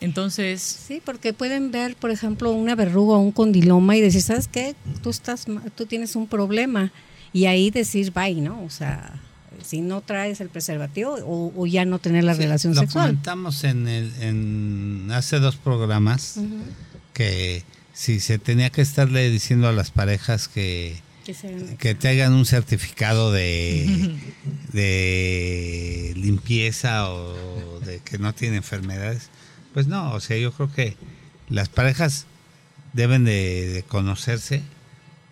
[0.00, 4.46] Entonces, Sí, porque pueden ver, por ejemplo, una verruga o un condiloma y decir, ¿sabes
[4.48, 4.74] qué?
[5.02, 6.92] Tú, estás, ma- tú tienes un problema.
[7.32, 8.62] Y ahí decir, bye, ¿no?
[8.62, 9.20] O sea,
[9.64, 13.06] si no traes el preservativo o, o ya no tener la Sí, relación lo sexual.
[13.08, 16.38] comentamos en, el, en hace dos programas
[17.14, 17.62] que
[17.94, 20.96] si se tenía que estarle diciendo a las parejas que,
[21.26, 24.14] Que se- que te hagan un certificado de,
[24.72, 29.28] de limpieza o de que no tiene enfermedades,
[29.74, 30.96] pues no, o sea, yo creo que
[31.48, 32.26] las parejas
[32.92, 34.62] deben de, de conocerse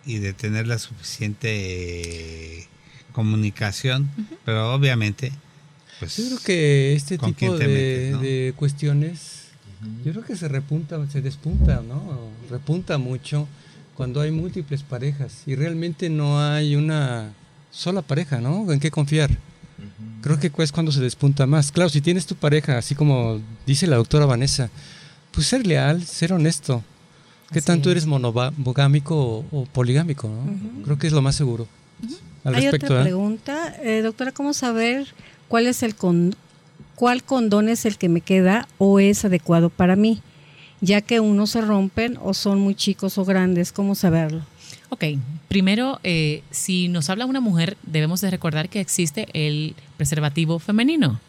[0.05, 2.67] y de tener la suficiente
[3.11, 4.09] comunicación,
[4.43, 5.31] pero obviamente,
[5.99, 8.19] pues Yo creo que este ¿Con tipo de, metes, no?
[8.21, 9.45] de cuestiones,
[10.03, 12.29] yo creo que se repunta, se despunta, ¿no?
[12.49, 13.47] Repunta mucho
[13.95, 17.33] cuando hay múltiples parejas y realmente no hay una
[17.71, 18.71] sola pareja, ¿no?
[18.71, 19.31] En qué confiar.
[20.21, 21.71] Creo que es cuando se despunta más.
[21.71, 24.69] Claro, si tienes tu pareja, así como dice la doctora Vanessa,
[25.31, 26.83] pues ser leal, ser honesto.
[27.51, 27.93] ¿Qué Así tanto es.
[27.93, 30.27] eres monogámico o, o poligámico?
[30.27, 30.83] ¿no?
[30.83, 31.67] Creo que es lo más seguro.
[32.43, 33.03] Al Hay respecto, otra ¿eh?
[33.03, 35.07] pregunta, Eh, doctora, ¿cómo saber
[35.47, 36.35] cuál es el con,
[36.95, 40.21] cuál condón es el que me queda o es adecuado para mí?
[40.81, 44.43] Ya que unos se rompen o son muy chicos o grandes, ¿cómo saberlo?
[44.95, 45.03] ok,
[45.47, 51.19] primero, eh, si nos habla una mujer, debemos de recordar que existe el preservativo femenino.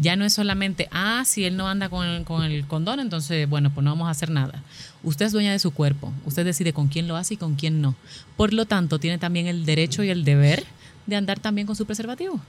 [0.00, 3.48] Ya no es solamente, ah, si él no anda con el, con el condón, entonces,
[3.48, 4.62] bueno, pues no vamos a hacer nada.
[5.02, 7.80] Usted es dueña de su cuerpo, usted decide con quién lo hace y con quién
[7.80, 7.96] no.
[8.36, 10.64] Por lo tanto, tiene también el derecho y el deber
[11.06, 12.40] de andar también con su preservativo.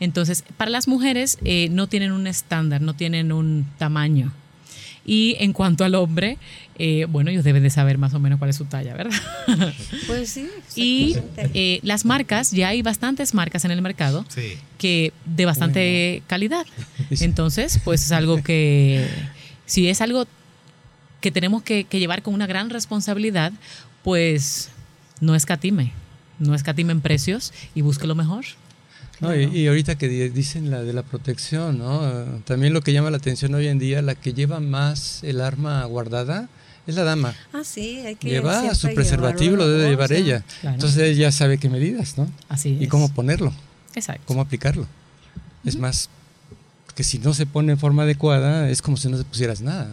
[0.00, 4.32] Entonces, para las mujeres eh, no tienen un estándar, no tienen un tamaño.
[5.10, 6.36] Y en cuanto al hombre,
[6.78, 9.18] eh, bueno, ellos deben de saber más o menos cuál es su talla, ¿verdad?
[10.06, 10.50] Pues sí.
[10.76, 11.16] y
[11.54, 14.58] eh, las marcas, ya hay bastantes marcas en el mercado sí.
[14.76, 16.66] que de bastante calidad.
[17.20, 19.08] Entonces, pues es algo que,
[19.64, 20.26] si es algo
[21.22, 23.54] que tenemos que, que llevar con una gran responsabilidad,
[24.04, 24.68] pues
[25.22, 25.92] no escatime,
[26.38, 28.44] no escatime en precios y busque lo mejor.
[29.20, 32.08] No, y, y ahorita que di- dicen la de la protección, ¿no?
[32.08, 35.40] Eh, También lo que llama la atención hoy en día, la que lleva más el
[35.40, 36.48] arma guardada
[36.86, 37.34] es la dama.
[37.52, 40.44] ah, sí, hay que Lleva su preservativo, lo debe llevar ella.
[40.60, 40.74] Claro.
[40.74, 42.30] Entonces ella sabe qué medidas, ¿no?
[42.48, 42.88] Así Y es.
[42.90, 43.52] cómo ponerlo,
[43.94, 44.22] Exacto.
[44.24, 44.86] cómo aplicarlo.
[45.64, 46.08] Es más,
[46.94, 49.84] que si no se pone en forma adecuada, es como si no te pusieras nada,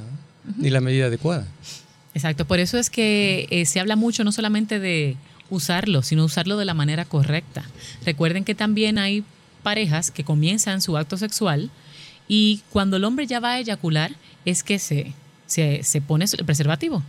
[0.46, 0.54] ¿no?
[0.58, 1.46] ni la medida adecuada.
[2.14, 5.18] Exacto, por eso es que eh, se habla mucho no solamente de
[5.50, 7.64] usarlo, sino usarlo de la manera correcta.
[8.06, 9.24] Recuerden que también hay
[9.64, 11.70] parejas que comienzan su acto sexual
[12.28, 14.12] y cuando el hombre ya va a eyacular
[14.46, 15.14] es que se,
[15.46, 17.04] se, se pone el preservativo.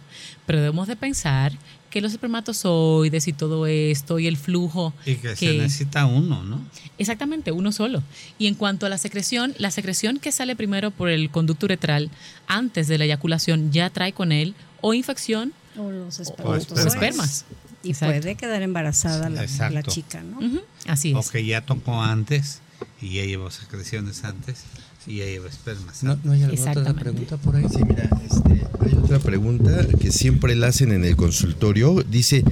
[0.46, 1.52] Pero debemos de pensar
[1.90, 6.60] que los espermatozoides y todo esto y el flujo Y que, se necesita uno, ¿no?
[6.98, 8.02] Exactamente, uno solo.
[8.38, 12.10] Y en cuanto a la secreción, la secreción que sale primero por el conducto uretral
[12.46, 16.84] antes de la eyaculación ya trae con él o infección O los o, espermatozoides.
[16.84, 17.44] o espermas.
[17.86, 18.20] Y Exacto.
[18.20, 20.38] puede quedar embarazada la, chica, ¿no?
[20.86, 21.30] Así O es.
[21.30, 22.60] que ya tocó antes
[23.00, 24.64] y ya llevó secreciones antes
[25.06, 26.02] y ya llevó espermas.
[26.02, 27.64] ¿No, no hay alguna otra pregunta por ahí?
[27.70, 32.02] Sí, mira, este, hay otra pregunta que siempre la hacen en el consultorio.
[32.02, 32.42] Dice,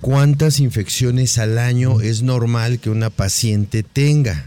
[0.00, 4.46] ¿cuántas infecciones al año es normal que una paciente tenga?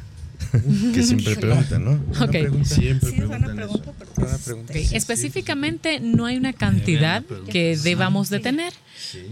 [0.93, 1.91] que siempre preguntan, ¿no?
[2.24, 2.32] Ok.
[2.32, 2.70] pregunta.
[2.70, 3.82] Siempre Sí, es buena preguntan eso.
[3.82, 4.74] pregunta Buena este, pregunta.
[4.74, 8.74] Ok, Específicamente no hay una cantidad que debamos de tener.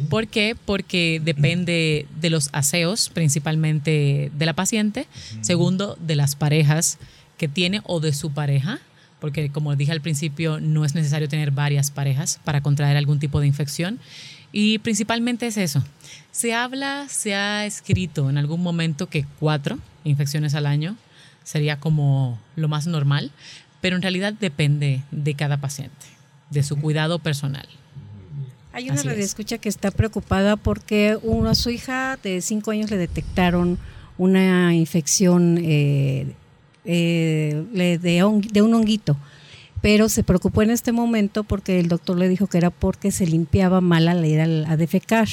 [0.09, 0.55] ¿Por qué?
[0.65, 5.07] Porque depende de los aseos, principalmente de la paciente.
[5.41, 6.97] Segundo, de las parejas
[7.37, 8.79] que tiene o de su pareja.
[9.19, 13.39] Porque como dije al principio, no es necesario tener varias parejas para contraer algún tipo
[13.39, 13.99] de infección.
[14.51, 15.83] Y principalmente es eso.
[16.31, 20.95] Se habla, se ha escrito en algún momento que cuatro infecciones al año
[21.47, 23.31] sería como lo más normal,
[23.79, 26.05] pero en realidad depende de cada paciente,
[26.49, 27.67] de su cuidado personal.
[28.73, 29.13] Hay una Así es.
[29.13, 33.77] radioescucha que está preocupada porque uno, a su hija de cinco años le detectaron
[34.17, 36.33] una infección eh,
[36.85, 37.63] eh,
[38.01, 39.15] de, hong- de un honguito,
[39.81, 43.25] pero se preocupó en este momento porque el doctor le dijo que era porque se
[43.25, 45.27] limpiaba mal al ir a defecar.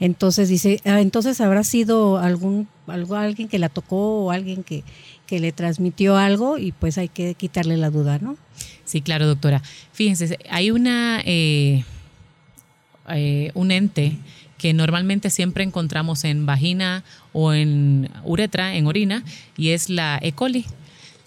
[0.00, 4.84] Entonces dice, ah, entonces habrá sido algún algo alguien que la tocó o alguien que,
[5.28, 8.36] que le transmitió algo y pues hay que quitarle la duda, ¿no?
[8.84, 9.62] Sí, claro, doctora.
[9.92, 11.84] Fíjense, hay una eh,
[13.10, 14.16] eh, un ente
[14.56, 19.22] que normalmente siempre encontramos en vagina o en uretra, en orina,
[19.56, 20.32] y es la E.
[20.32, 20.64] coli,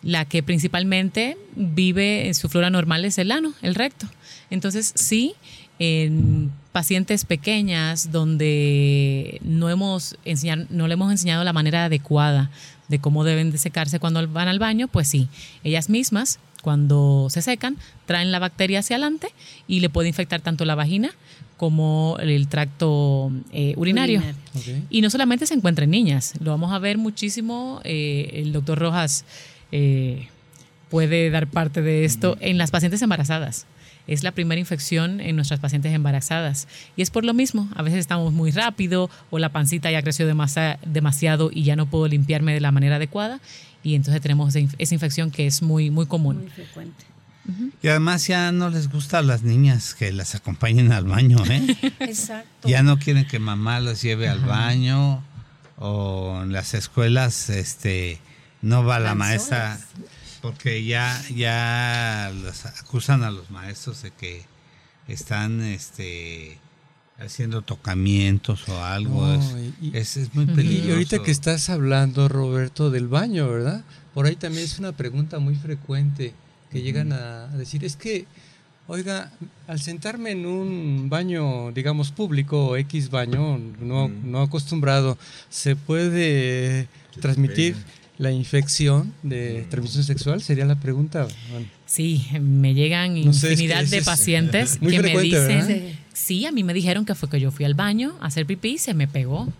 [0.01, 4.07] la que principalmente vive en su flora normal es el ano, el recto.
[4.49, 5.35] Entonces, sí,
[5.79, 12.49] en pacientes pequeñas donde no hemos enseñar, no le hemos enseñado la manera adecuada
[12.91, 15.27] de cómo deben de secarse cuando van al baño, pues sí,
[15.63, 19.29] ellas mismas cuando se secan traen la bacteria hacia adelante
[19.67, 21.09] y le puede infectar tanto la vagina
[21.57, 24.21] como el tracto eh, urinario.
[24.89, 27.81] Y no solamente se encuentra en niñas, lo vamos a ver muchísimo.
[27.83, 29.25] eh, el doctor Rojas
[29.71, 30.27] eh,
[30.91, 33.65] puede dar parte de esto en las pacientes embarazadas.
[34.07, 36.67] Es la primera infección en nuestras pacientes embarazadas.
[36.97, 40.27] Y es por lo mismo, a veces estamos muy rápido o la pancita ya creció
[40.27, 43.39] demasa- demasiado y ya no puedo limpiarme de la manera adecuada.
[43.83, 46.37] Y entonces tenemos esa inf- esa infección que es muy, muy común.
[46.41, 47.05] Muy frecuente.
[47.81, 51.75] Y además ya no les gusta a las niñas que las acompañen al baño, ¿eh?
[51.99, 52.67] Exacto.
[52.67, 55.23] ya no quieren que mamá los lleve al baño
[55.77, 58.19] o en las escuelas este
[58.61, 59.79] no va la Van maestra
[60.41, 64.43] porque ya ya los acusan a los maestros de que
[65.07, 66.57] están este
[67.19, 71.69] haciendo tocamientos o algo No, es, y- es, es muy peligroso Y ahorita que estás
[71.69, 73.83] hablando, Roberto, del baño, ¿verdad?
[74.13, 76.33] Por ahí también es una pregunta muy frecuente
[76.71, 78.25] que llegan a a decir, es que,
[78.87, 79.31] oiga,
[79.67, 85.17] al sentarme en un baño, digamos, público o X baño, no, no acostumbrado,
[85.49, 86.87] ¿se puede
[87.19, 87.75] transmitir
[88.21, 90.43] la infección de transmisión sexual?
[90.43, 91.27] Sería la pregunta.
[91.49, 95.97] Bueno, Sí, me llegan No sé, es que infinidad de es pacientes que me dicen,
[96.13, 98.73] sí, a mí me dijeron que fue que yo fui al baño a hacer pipí
[98.73, 99.51] y se me pegó.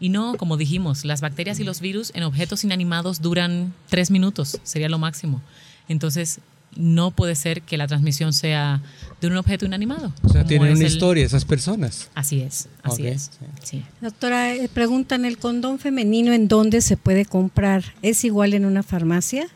[0.00, 4.60] Y no, como dijimos, las bacterias y los virus en objetos inanimados duran tres minutos,
[4.62, 5.42] sería lo máximo.
[5.86, 6.40] Entonces,
[6.76, 8.82] no puede ser que la transmisión sea
[9.20, 10.12] de un objeto inanimado.
[10.22, 12.10] o sea, tienen una el- historia esas personas.
[12.14, 13.30] Así es, así Ok, es.
[13.62, 13.84] Sí.
[14.00, 17.82] Doctora, eh, preguntan, ¿el condón femenino en dónde se puede comprar?
[18.02, 19.48] ¿Es igual en una farmacia?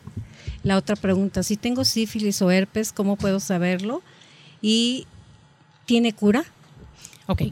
[0.63, 4.01] La otra pregunta, si tengo sífilis o herpes, ¿cómo puedo saberlo?
[4.61, 5.07] ¿Y
[5.85, 6.43] tiene cura?
[7.27, 7.43] Ok.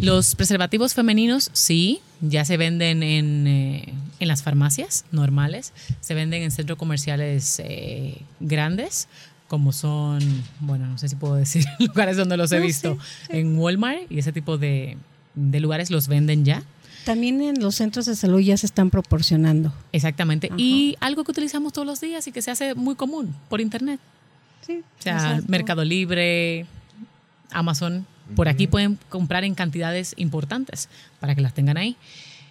[0.00, 6.42] Los preservativos femeninos, sí, ya se venden en, eh, en las farmacias normales, se venden
[6.42, 9.08] en centros comerciales eh, grandes,
[9.48, 10.20] como son,
[10.60, 12.98] bueno, no sé si puedo decir lugares donde los he No, visto,
[13.28, 14.96] sí, en Walmart y ese tipo de,
[15.34, 16.62] de lugares los venden ya.
[17.04, 19.74] También en los centros de salud ya se están proporcionando.
[19.92, 20.50] Exactamente.
[20.56, 24.00] Y algo que utilizamos todos los días y que se hace muy común por internet.
[24.66, 25.44] Sí, O sea, exacto.
[25.48, 26.64] Mercado Libre,
[27.50, 28.06] Amazon,
[28.36, 30.88] por aquí pueden comprar en cantidades importantes
[31.20, 31.96] para que las tengan ahí.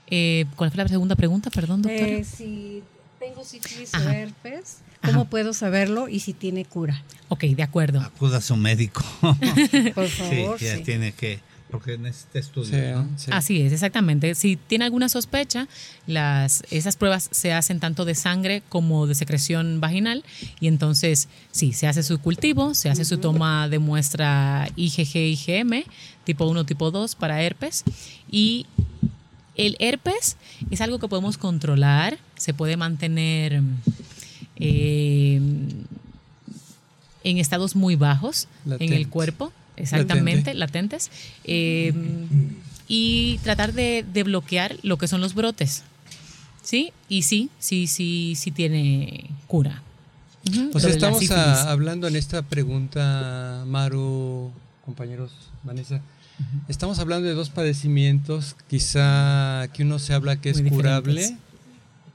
[0.07, 1.49] Eh, ¿Cuál fue la segunda pregunta?
[1.49, 2.05] Perdón, doctora.
[2.07, 2.83] Eh, si
[3.19, 5.29] tengo sífilis o herpes, ¿cómo Ajá.
[5.29, 7.01] puedo saberlo y si tiene cura?
[7.29, 7.99] ok, de acuerdo.
[8.01, 9.01] acuda a su médico
[9.95, 10.83] Por sí favor, ya sí.
[10.83, 11.39] tiene que
[11.73, 13.09] porque necesita estudios Sí, ¿no?
[13.17, 13.31] sí.
[13.33, 14.35] Así es, exactamente.
[14.35, 15.67] Si tiene alguna sospecha,
[16.05, 20.23] las, esas pruebas se hacen tanto de sangre como de secreción vaginal
[20.59, 25.83] y entonces sí, se hace su cultivo, se hace su toma de muestra IgG, IgM,
[26.25, 27.83] tipo 1, tipo 2 para herpes
[28.29, 28.67] y
[29.55, 30.37] el herpes
[30.69, 33.63] es algo que podemos controlar, se puede mantener
[34.57, 35.41] eh,
[37.23, 38.47] en estados muy bajos
[38.79, 41.11] en el cuerpo, exactamente, latentes,
[41.43, 41.93] eh,
[42.87, 45.83] y tratar de, de bloquear lo que son los brotes.
[46.61, 46.93] ¿Sí?
[47.09, 49.81] Y sí, sí, sí, sí tiene cura.
[50.49, 54.51] Ujú, O sea, estamos hablando en esta pregunta, Maru,
[54.85, 55.31] compañeros,
[55.63, 56.01] Vanessa.
[56.67, 61.52] Estamos hablando de dos padecimientos, quizá que uno se habla que es Muy curable diferentes.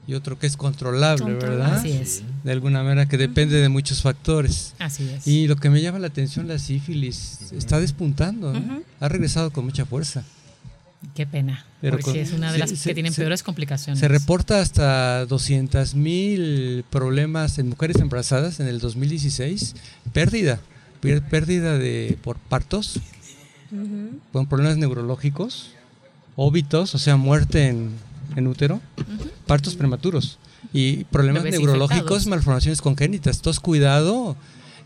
[0.09, 1.57] Y otro que es controlable, Controlable.
[1.65, 1.77] ¿verdad?
[1.79, 4.73] Así es, De alguna manera que depende de muchos factores.
[4.79, 5.27] así es.
[5.27, 8.81] Y lo que me llama la atención, la sífilis, está despuntando, ¿no?
[8.99, 10.23] Ha regresado con mucha fuerza.
[11.15, 13.99] Qué pena, Pero porque con- es una de las se- que tienen se- peores complicaciones.
[13.99, 19.75] Se reporta hasta 200 mil problemas en mujeres embarazadas en el 2016.
[20.11, 20.59] Pérdida,
[21.01, 22.99] pérdida de por partos,
[24.33, 25.69] con problemas neurológicos,
[26.35, 27.91] óbitos, o sea, muerte en,
[28.35, 28.81] en útero,
[29.47, 30.39] partos prematuros
[30.73, 32.27] y problemas neurológicos, infectados.
[32.27, 33.37] malformaciones congénitas.
[33.37, 34.35] Entonces, cuidado.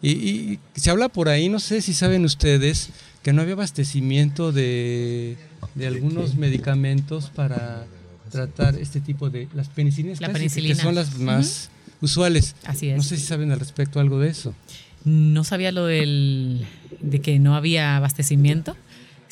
[0.02, 2.90] Y, y se habla por ahí, no sé si saben ustedes,
[3.22, 5.38] que no había abastecimiento de,
[5.76, 7.86] de algunos medicamentos para
[8.30, 10.76] tratar este tipo de las penicilinas La clásicas, penicilina.
[10.76, 11.70] que son las más
[12.02, 12.56] usuales.
[12.66, 12.98] Así es.
[12.98, 14.54] No sé si saben al respecto algo de eso.
[15.06, 16.66] No sabía lo del,
[17.00, 18.76] de que no había abastecimiento.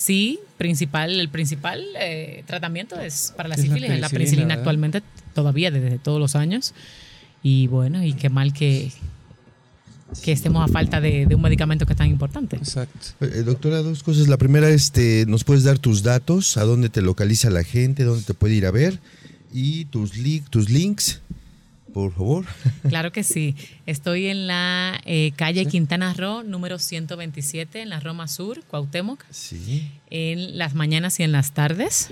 [0.01, 4.47] Sí, principal, el principal eh, tratamiento es para la Es la sífilis, la penicilina, penicilina
[4.47, 4.57] ¿verdad?
[4.61, 5.03] actualmente,
[5.35, 6.73] todavía desde todos los años.
[7.43, 8.91] Y bueno, y qué mal que,
[10.23, 12.55] que estemos a falta de, de un medicamento que es tan importante.
[12.55, 13.09] Exacto.
[13.21, 14.27] Eh, doctora, dos cosas.
[14.27, 18.23] La primera, este, nos puedes dar tus datos, a dónde te localiza la gente, dónde
[18.23, 18.99] te puede ir a ver
[19.53, 21.21] y tus, li- tus links
[21.93, 22.45] por favor.
[22.89, 23.55] Claro que sí.
[23.85, 29.23] Estoy en la eh, calle Quintana Roo, número 127, en la Roma Sur, Cuauhtémoc.
[29.29, 29.89] Sí.
[30.09, 32.11] En las mañanas y en las tardes.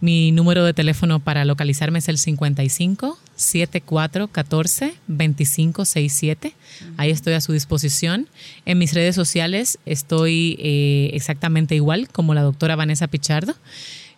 [0.00, 6.54] Mi número de teléfono para localizarme es el 55 74 14 25 67.
[6.96, 8.28] Ahí estoy a su disposición.
[8.64, 13.54] En mis redes sociales estoy eh, exactamente igual como la doctora Vanessa Pichardo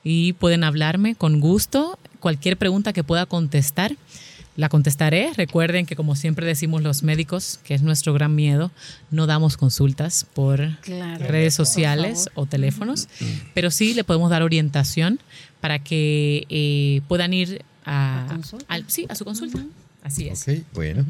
[0.03, 1.99] y pueden hablarme con gusto.
[2.21, 3.97] Cualquier pregunta que pueda contestar
[4.59, 5.33] la contestaré.
[5.37, 8.73] Recuerden que como siempre decimos los médicos, que es nuestro gran miedo,
[9.13, 10.59] no damos consultas por
[11.21, 13.09] redes sociales o teléfonos,
[13.55, 15.21] pero sí le podemos dar orientación
[15.61, 18.37] para que eh, puedan ir a,
[18.89, 19.65] sí, a su consulta.
[20.03, 20.45] Así es.
[20.75, 21.07] bueno.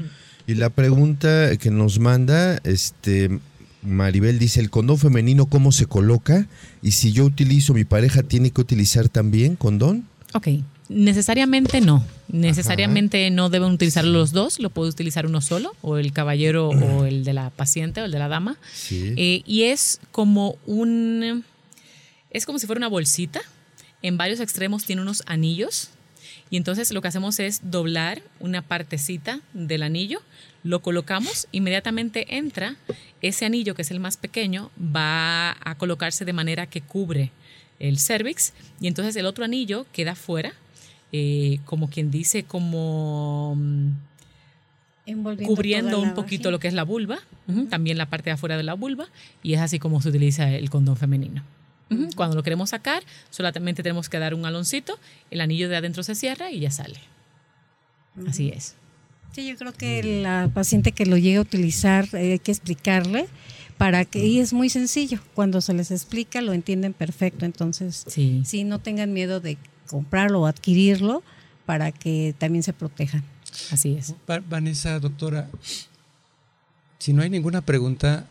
[0.47, 3.41] Y la pregunta que nos manda, este,
[3.83, 6.47] Maribel dice, ¿el condón femenino cómo se coloca?
[6.83, 10.07] Y si yo utilizo, mi pareja tiene que utilizar también condón.
[10.35, 10.49] Ok.
[10.89, 12.05] Necesariamente no.
[12.29, 17.05] Necesariamente no deben utilizar los dos, lo puede utilizar uno solo, o el caballero o
[17.05, 18.57] el de la paciente o el de la dama.
[18.91, 21.45] Eh, y es como un.
[22.31, 23.41] Es como si fuera una bolsita.
[24.03, 25.91] En varios extremos tiene unos anillos.
[26.51, 30.23] Y entonces lo que hacemos es doblar una partecita del anillo,
[30.63, 32.77] lo colocamos, inmediatamente entra
[33.21, 37.33] ese anillo que es el más pequeño, va a colocarse de manera que cubre
[37.79, 40.55] el cervix y entonces el otro anillo queda fuera
[41.13, 43.91] eh, como quien dice, como mm,
[45.45, 47.19] cubriendo un poquito lo que es la vulva,
[47.71, 49.07] también la parte de afuera de la vulva,
[49.43, 51.43] y es así como se utiliza el condón femenino.
[52.17, 54.99] Cuando lo queremos sacar, solamente tenemos que dar un aloncito,
[55.31, 57.01] el anillo de adentro se cierra y ya sale.
[58.27, 58.75] Así es.
[59.33, 63.29] Sí, yo creo que la paciente que lo llegue a utilizar eh, hay que explicarle
[63.77, 65.21] para que y es muy sencillo.
[65.35, 67.45] Cuando se les explica lo entienden perfecto.
[67.45, 69.57] Entonces, sí, sí no tengan miedo de
[69.89, 71.23] comprarlo o adquirirlo
[71.67, 73.25] para que también se protejan.
[73.73, 74.15] Así es.
[74.49, 75.49] Vanessa, doctora,
[76.99, 78.27] si no hay ninguna pregunta,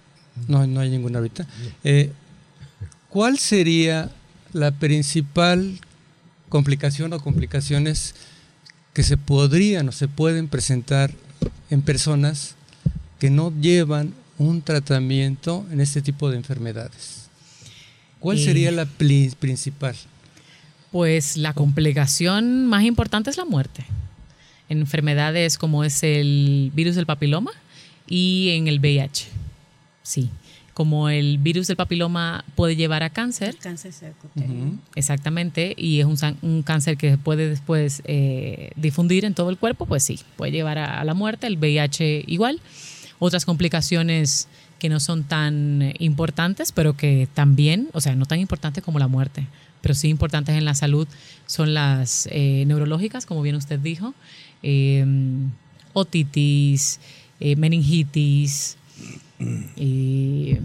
[0.47, 1.47] no, no hay ninguna ahorita,
[1.83, 2.11] eh,
[3.09, 4.11] ¿cuál sería
[4.53, 5.79] la principal
[6.49, 8.15] complicación o complicaciones
[8.93, 11.11] que se podrían o se pueden presentar
[11.69, 12.55] en personas
[13.19, 17.27] que no llevan un tratamiento en este tipo de enfermedades?
[18.19, 19.95] ¿Cuál sería la principal?
[20.91, 23.85] Pues la complicación más importante es la muerte.
[24.69, 27.51] En enfermedades como es el virus del papiloma
[28.07, 29.27] y en el VIH.
[30.03, 30.29] Sí.
[30.73, 33.57] Como el virus del papiloma puede llevar a cáncer.
[33.57, 33.93] cáncer
[34.95, 35.73] Exactamente.
[35.75, 36.05] Y es
[36.41, 40.77] un, cáncer que puede después eh, difundir en todo el cuerpo, pues sí, puede llevar
[40.77, 41.47] a, la muerte.
[41.47, 42.61] El VIH igual.
[43.19, 48.83] Otras complicaciones que no son tan importantes, pero que también, o sea, no tan importantes
[48.83, 49.47] como la muerte
[49.81, 51.07] pero sí importantes en la salud
[51.45, 54.13] son las eh, neurológicas, como bien usted dijo,
[54.63, 55.51] em,
[55.93, 56.99] otitis,
[57.39, 58.77] eh, meningitis,
[59.75, 60.57] y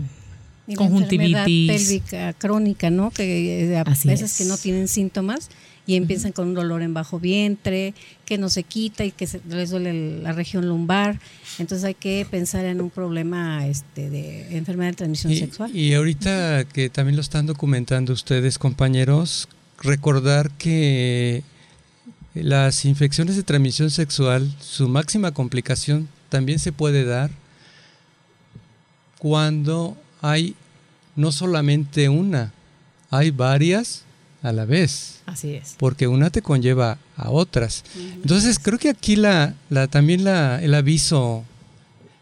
[0.77, 1.71] conjuntivitis.
[1.71, 3.11] pélvica crónica, ¿no?
[3.11, 5.51] Que a veces que no tienen síntomas
[5.87, 9.41] y empiezan con un dolor en bajo vientre, que no se quita y que se,
[9.49, 11.19] les duele la región lumbar.
[11.59, 15.75] Entonces hay que pensar en un problema este, de enfermedad de transmisión sexual.
[15.75, 19.49] Y ahorita que también lo están documentando ustedes, compañeros,
[19.83, 21.43] recordar que
[22.35, 27.31] las infecciones de transmisión sexual, su máxima complicación también se puede dar
[29.19, 30.55] cuando hay
[31.15, 32.53] no solamente una,
[33.11, 34.05] hay varias
[34.43, 35.21] a la vez.
[35.27, 35.77] Así es.
[35.79, 37.85] Porque una te conlleva a otras.
[37.97, 41.45] Entonces creo que aquí la, la también la, el aviso,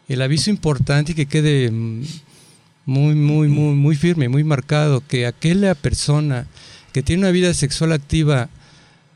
[0.09, 5.75] el aviso importante y que quede muy, muy, muy, muy firme, muy marcado, que aquella
[5.75, 6.47] persona
[6.93, 8.49] que tiene una vida sexual activa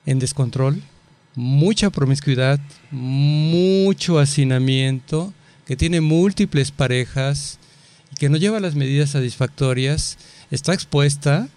[0.07, 0.81] en descontrol,
[1.35, 5.35] mucha promiscuidad, mucho hacinamiento,
[5.67, 7.59] que tiene múltiples parejas
[8.13, 10.19] y que no lleva las medidas satisfactorias,
[10.51, 11.49] está expuesta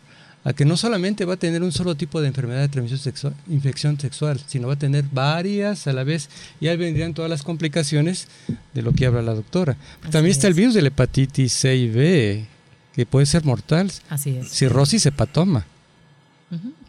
[0.47, 3.35] a que no solamente va a tener un solo tipo de enfermedad de transmisión sexual,
[3.49, 6.29] infección sexual, sino va a tener varias a la vez
[6.61, 8.29] y ahí vendrían todas las complicaciones
[8.73, 9.75] de lo que habla la doctora.
[10.09, 12.45] También está el virus de la hepatitis C y B,
[12.93, 13.91] que puede ser mortal.
[14.07, 14.49] Así es.
[14.49, 15.65] Cirrosis hepatoma.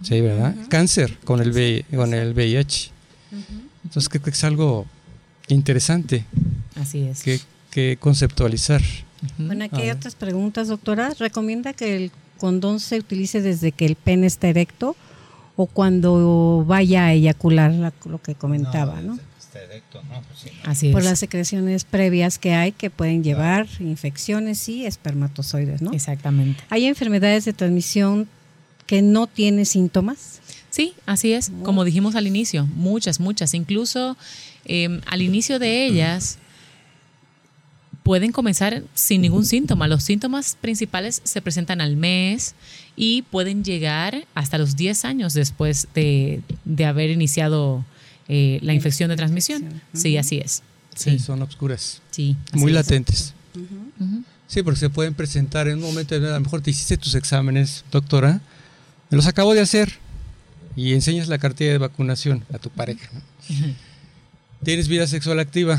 [0.03, 0.55] Sí, ¿verdad?
[0.69, 2.93] Cáncer con el, con el VIH.
[3.83, 4.87] Entonces creo que es algo
[5.49, 6.25] interesante.
[6.77, 7.25] Así es.
[7.25, 7.41] Que,
[7.73, 8.83] que conceptualizar.
[9.37, 11.13] Bueno, aquí hay otras preguntas, doctora.
[11.19, 14.97] ¿Recomienda que el condón se utilice desde que el pene está erecto
[15.57, 17.72] o cuando vaya a eyacular,
[18.05, 19.18] lo que comentaba, ¿no?
[19.39, 20.22] Está erecto, ¿no?
[20.22, 25.93] Pues Así Por las secreciones previas que hay que pueden llevar infecciones y espermatozoides, ¿no?
[25.93, 26.62] Exactamente.
[26.70, 28.28] ¿Hay enfermedades de transmisión
[28.86, 30.41] que no tienen síntomas?
[30.70, 31.51] Sí, así es.
[31.64, 33.53] Como dijimos al inicio, muchas, muchas.
[33.55, 34.16] Incluso
[34.64, 36.39] eh, al inicio de ellas
[38.09, 39.87] pueden comenzar sin ningún síntoma.
[39.87, 42.55] Los síntomas principales se presentan al mes
[42.97, 47.85] y pueden llegar hasta los 10 años después de, de haber iniciado
[48.27, 49.83] eh, la infección de transmisión.
[49.93, 50.63] Sí, así es.
[50.97, 52.01] Sí, son obscuras.
[52.11, 52.35] Sí.
[52.55, 52.77] Muy es.
[52.77, 53.35] latentes.
[54.47, 57.85] Sí, porque se pueden presentar en un momento, a lo mejor te hiciste tus exámenes,
[57.93, 58.41] doctora,
[59.11, 59.93] me los acabo de hacer
[60.77, 63.11] y enseñas la cartilla de vacunación a tu pareja.
[64.65, 65.79] Tienes vida sexual activa,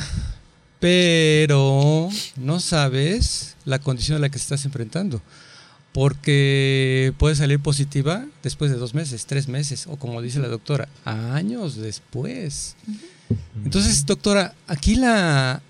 [0.80, 5.22] pero no sabes la condición a la que estás enfrentando,
[5.92, 10.88] porque puede salir positiva después de dos meses, tres meses, o como dice la doctora,
[11.06, 12.76] años después.
[13.64, 15.62] Entonces, doctora, aquí la...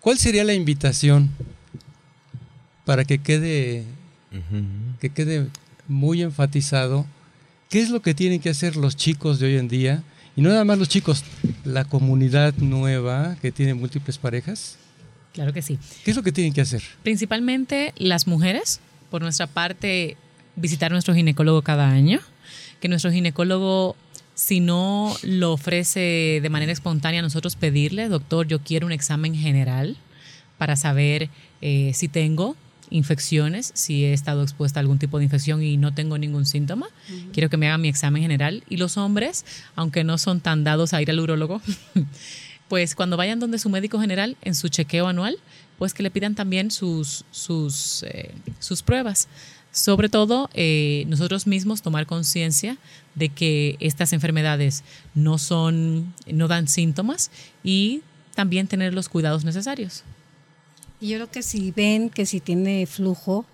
[0.00, 1.30] ¿Cuál sería la invitación
[2.86, 3.84] para que quede,
[4.98, 5.46] que quede
[5.86, 7.04] muy enfatizado
[7.68, 10.02] qué es lo que tienen que hacer los chicos de hoy en día?
[10.36, 11.24] Y no nada más los chicos,
[11.64, 14.78] la comunidad nueva que tiene múltiples parejas.
[15.32, 15.78] Claro que sí.
[16.04, 16.82] ¿Qué es lo que tienen que hacer?
[17.02, 20.16] Principalmente las mujeres, por nuestra parte,
[20.56, 22.20] visitar a nuestro ginecólogo cada año,
[22.80, 23.96] que nuestro ginecólogo,
[24.34, 29.96] si no lo ofrece de manera espontánea, nosotros pedirle, doctor, yo quiero un examen general
[30.58, 31.28] para saber
[31.60, 32.56] eh, si tengo
[32.90, 36.88] infecciones, si he estado expuesta a algún tipo de infección y no tengo ningún síntoma.
[37.32, 38.64] Quiero que me hagan mi examen general.
[38.68, 39.44] Y los hombres,
[39.76, 41.62] aunque no son tan dados a ir al urólogo,
[42.68, 45.36] pues cuando vayan donde su médico general en su chequeo anual,
[45.78, 49.28] pues que le pidan también sus, sus, eh, sus pruebas.
[49.72, 52.76] Sobre todo, eh, nosotros mismos tomar conciencia
[53.14, 54.82] de que estas enfermedades
[55.14, 57.30] no son, no dan síntomas
[57.62, 58.02] y
[58.34, 60.02] también tener los cuidados necesarios.
[61.00, 63.44] Y yo creo que si ven que si tiene flujo,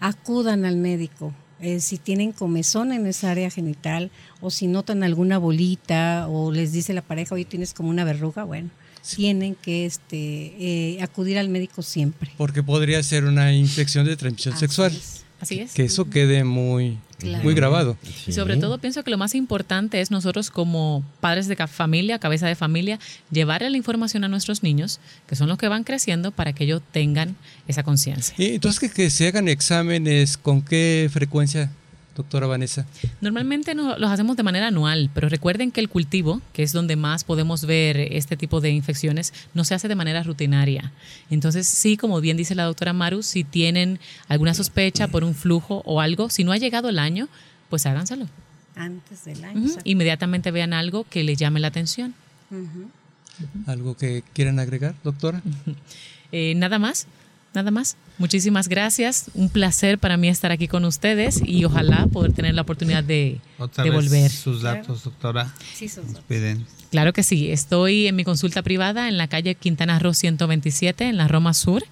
[0.00, 1.32] acudan al médico.
[1.60, 4.10] Eh, si tienen comezón en esa área genital
[4.40, 8.44] o si notan alguna bolita o les dice la pareja, oye, tienes como una verruga,
[8.44, 8.70] bueno,
[9.16, 10.16] tienen que este,
[10.58, 12.32] eh, acudir al médico siempre.
[12.36, 14.92] Porque podría ser una infección de transmisión Así sexual.
[14.92, 15.23] es.
[15.40, 15.74] Así es.
[15.74, 17.44] Que eso quede muy, Claro.
[17.44, 17.96] muy grabado.
[18.26, 22.46] Y sobre todo pienso que lo más importante es nosotros como padres de familia, cabeza
[22.46, 22.98] de familia,
[23.30, 26.82] llevarle la información a nuestros niños, que son los que van creciendo, para que ellos
[26.92, 27.36] tengan
[27.68, 28.34] esa conciencia.
[28.38, 31.70] Y entonces que, que se hagan exámenes, ¿con qué frecuencia,
[32.14, 32.86] doctora Vanessa?
[33.20, 36.96] Normalmente no- los hacemos de manera anual, pero recuerden que el cultivo, que es donde
[36.96, 40.92] más podemos ver este tipo de infecciones, no se hace de manera rutinaria.
[41.30, 43.98] Entonces, sí, como bien dice la doctora Maru, si tienen
[44.28, 47.28] alguna sospecha por un flujo o algo, si no ha llegado el año,
[47.70, 48.28] pues háganselo.
[48.76, 49.70] Antes del año.
[49.84, 52.14] Inmediatamente vean algo que les llame la atención.
[53.66, 55.42] ¿Algo que quieran agregar, doctora?
[56.32, 57.06] Eh, nada más,
[57.54, 57.96] nada más.
[58.18, 59.26] Muchísimas gracias.
[59.34, 63.40] Un placer para mí estar aquí con ustedes y ojalá poder tener la oportunidad de,
[63.58, 64.30] Otra de vez volver.
[64.30, 65.52] sus datos, doctora.
[65.74, 66.22] Sí, son dos.
[66.28, 66.66] Piden.
[66.90, 67.50] Claro que sí.
[67.50, 71.82] Estoy en mi consulta privada en la calle Quintana Roo 127 en la Roma Sur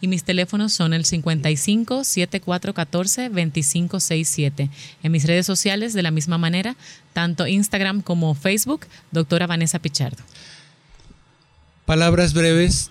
[0.00, 4.70] y mis teléfonos son el 55 7414 2567.
[5.02, 6.76] En mis redes sociales de la misma manera,
[7.12, 10.22] tanto Instagram como Facebook, doctora Vanessa Pichardo.
[11.84, 12.90] Palabras breves.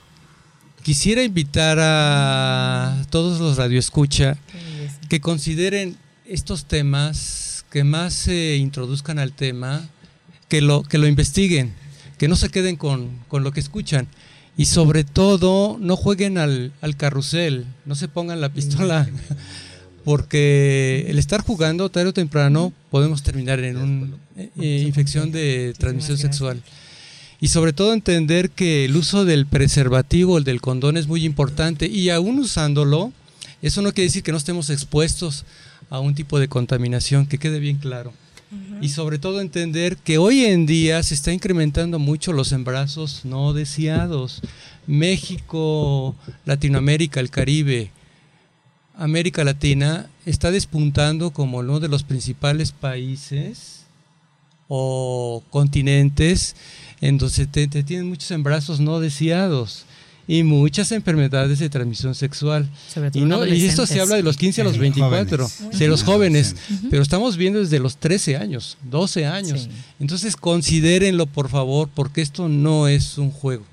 [0.84, 4.38] Quisiera invitar a todos los radioescucha
[5.10, 9.88] que consideren estos temas, que más se introduzcan al tema,
[10.48, 11.74] que lo, que lo investiguen,
[12.18, 14.08] que no se queden con, con lo que escuchan.
[14.58, 19.08] Y sobre todo, no jueguen al, al carrusel, no se pongan la pistola,
[20.04, 24.18] porque el estar jugando tarde o temprano podemos terminar en una
[24.58, 26.62] infección de transmisión sexual.
[27.42, 31.88] Y sobre todo entender que el uso del preservativo, el del condón es muy importante
[31.88, 33.12] y aún usándolo,
[33.64, 35.44] eso no quiere decir que no estemos expuestos
[35.90, 38.14] a un tipo de contaminación, que quede bien claro.
[38.80, 43.54] Y sobre todo entender que hoy en día se está incrementando mucho los embarazos no
[43.54, 44.42] deseados.
[44.86, 46.16] México,
[46.46, 47.92] Latinoamérica, el Caribe,
[48.96, 53.86] América Latina está despuntando como uno de los principales países
[54.68, 56.56] o continentes
[57.02, 59.86] en donde te, te tienen muchos embarazos no deseados
[60.28, 62.70] y muchas enfermedades de transmisión sexual.
[62.94, 64.80] Sobre todo Y, en no, y esto se habla de los 15 a los Sí,
[64.80, 65.80] 24, jóvenes.
[65.80, 66.56] de los jóvenes,
[66.90, 69.62] pero estamos viendo desde los 13 años, 12 años.
[69.64, 69.70] Sí.
[70.00, 73.66] Entonces considérenlo por favor, porque esto no es un juego.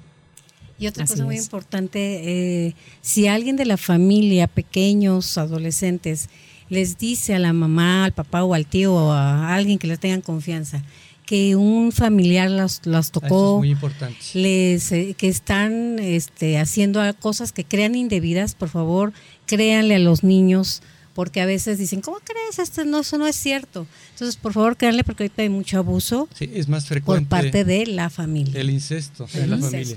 [0.80, 1.42] Y otra Así cosa muy es.
[1.44, 6.28] importante, eh, si alguien de la familia, pequeños, adolescentes,
[6.70, 9.98] les dice a la mamá, al papá o al tío o a alguien que les
[9.98, 10.82] tengan confianza
[11.28, 14.16] que un familiar las, las Esto tocó, es muy importante.
[14.32, 19.12] les eh, que están este, haciendo cosas que crean indebidas, por favor,
[19.44, 20.80] créanle a los niños,
[21.12, 22.58] porque a veces dicen, ¿cómo crees?
[22.58, 23.86] Esto no, eso no es cierto.
[24.12, 27.62] Entonces, por favor, créanle porque ahorita hay mucho abuso Sí, es más por frecuente parte
[27.66, 28.58] de la familia.
[28.58, 29.96] el incesto El la familia.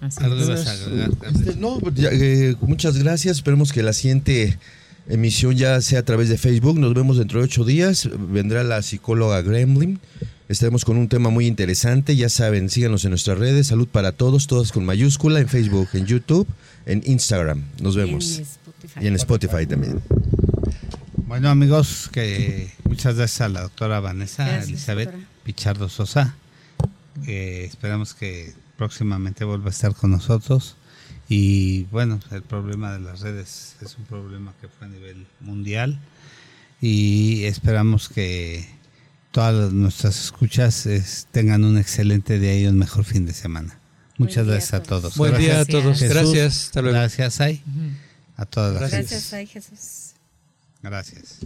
[0.00, 0.18] Así
[1.48, 1.56] es.
[1.56, 3.38] no, ya, eh, muchas gracias.
[3.38, 4.56] Esperemos que la siguiente
[5.08, 6.78] emisión ya sea a través de Facebook.
[6.78, 8.08] Nos vemos dentro de ocho días.
[8.16, 9.98] Vendrá la psicóloga Gremlin.
[10.48, 12.14] Estaremos con un tema muy interesante.
[12.14, 13.66] Ya saben, síganos en nuestras redes.
[13.66, 16.46] Salud para todos, todas con mayúscula, en Facebook, en YouTube,
[16.86, 17.64] en Instagram.
[17.80, 18.38] Nos vemos.
[18.38, 19.00] En Spotify.
[19.02, 20.00] Y en Spotify también.
[21.26, 25.28] Bueno amigos, que muchas gracias a la doctora Vanessa Gracias, Elizabeth doctora.
[25.42, 26.36] Pichardo Sosa.
[27.24, 30.76] que esperamos que próximamente vuelva a estar con nosotros.
[31.28, 35.98] Y bueno, el problema de las redes es un problema que fue a nivel mundial
[36.80, 38.75] y esperamos que
[39.36, 43.78] todas nuestras escuchas es- tengan un excelente día y un mejor fin de semana.
[44.16, 45.14] Muchas gracias a todos.
[45.18, 45.68] Buen día a Gracias.
[45.82, 45.98] todos.
[45.98, 46.14] Jesús.
[46.14, 46.64] Gracias.
[46.64, 46.96] Hasta luego.
[46.96, 47.62] Gracias, Ay.
[48.38, 49.10] A todas las Gracias.
[49.10, 50.14] Gracias, ay Jesús.
[50.82, 51.38] Gracias.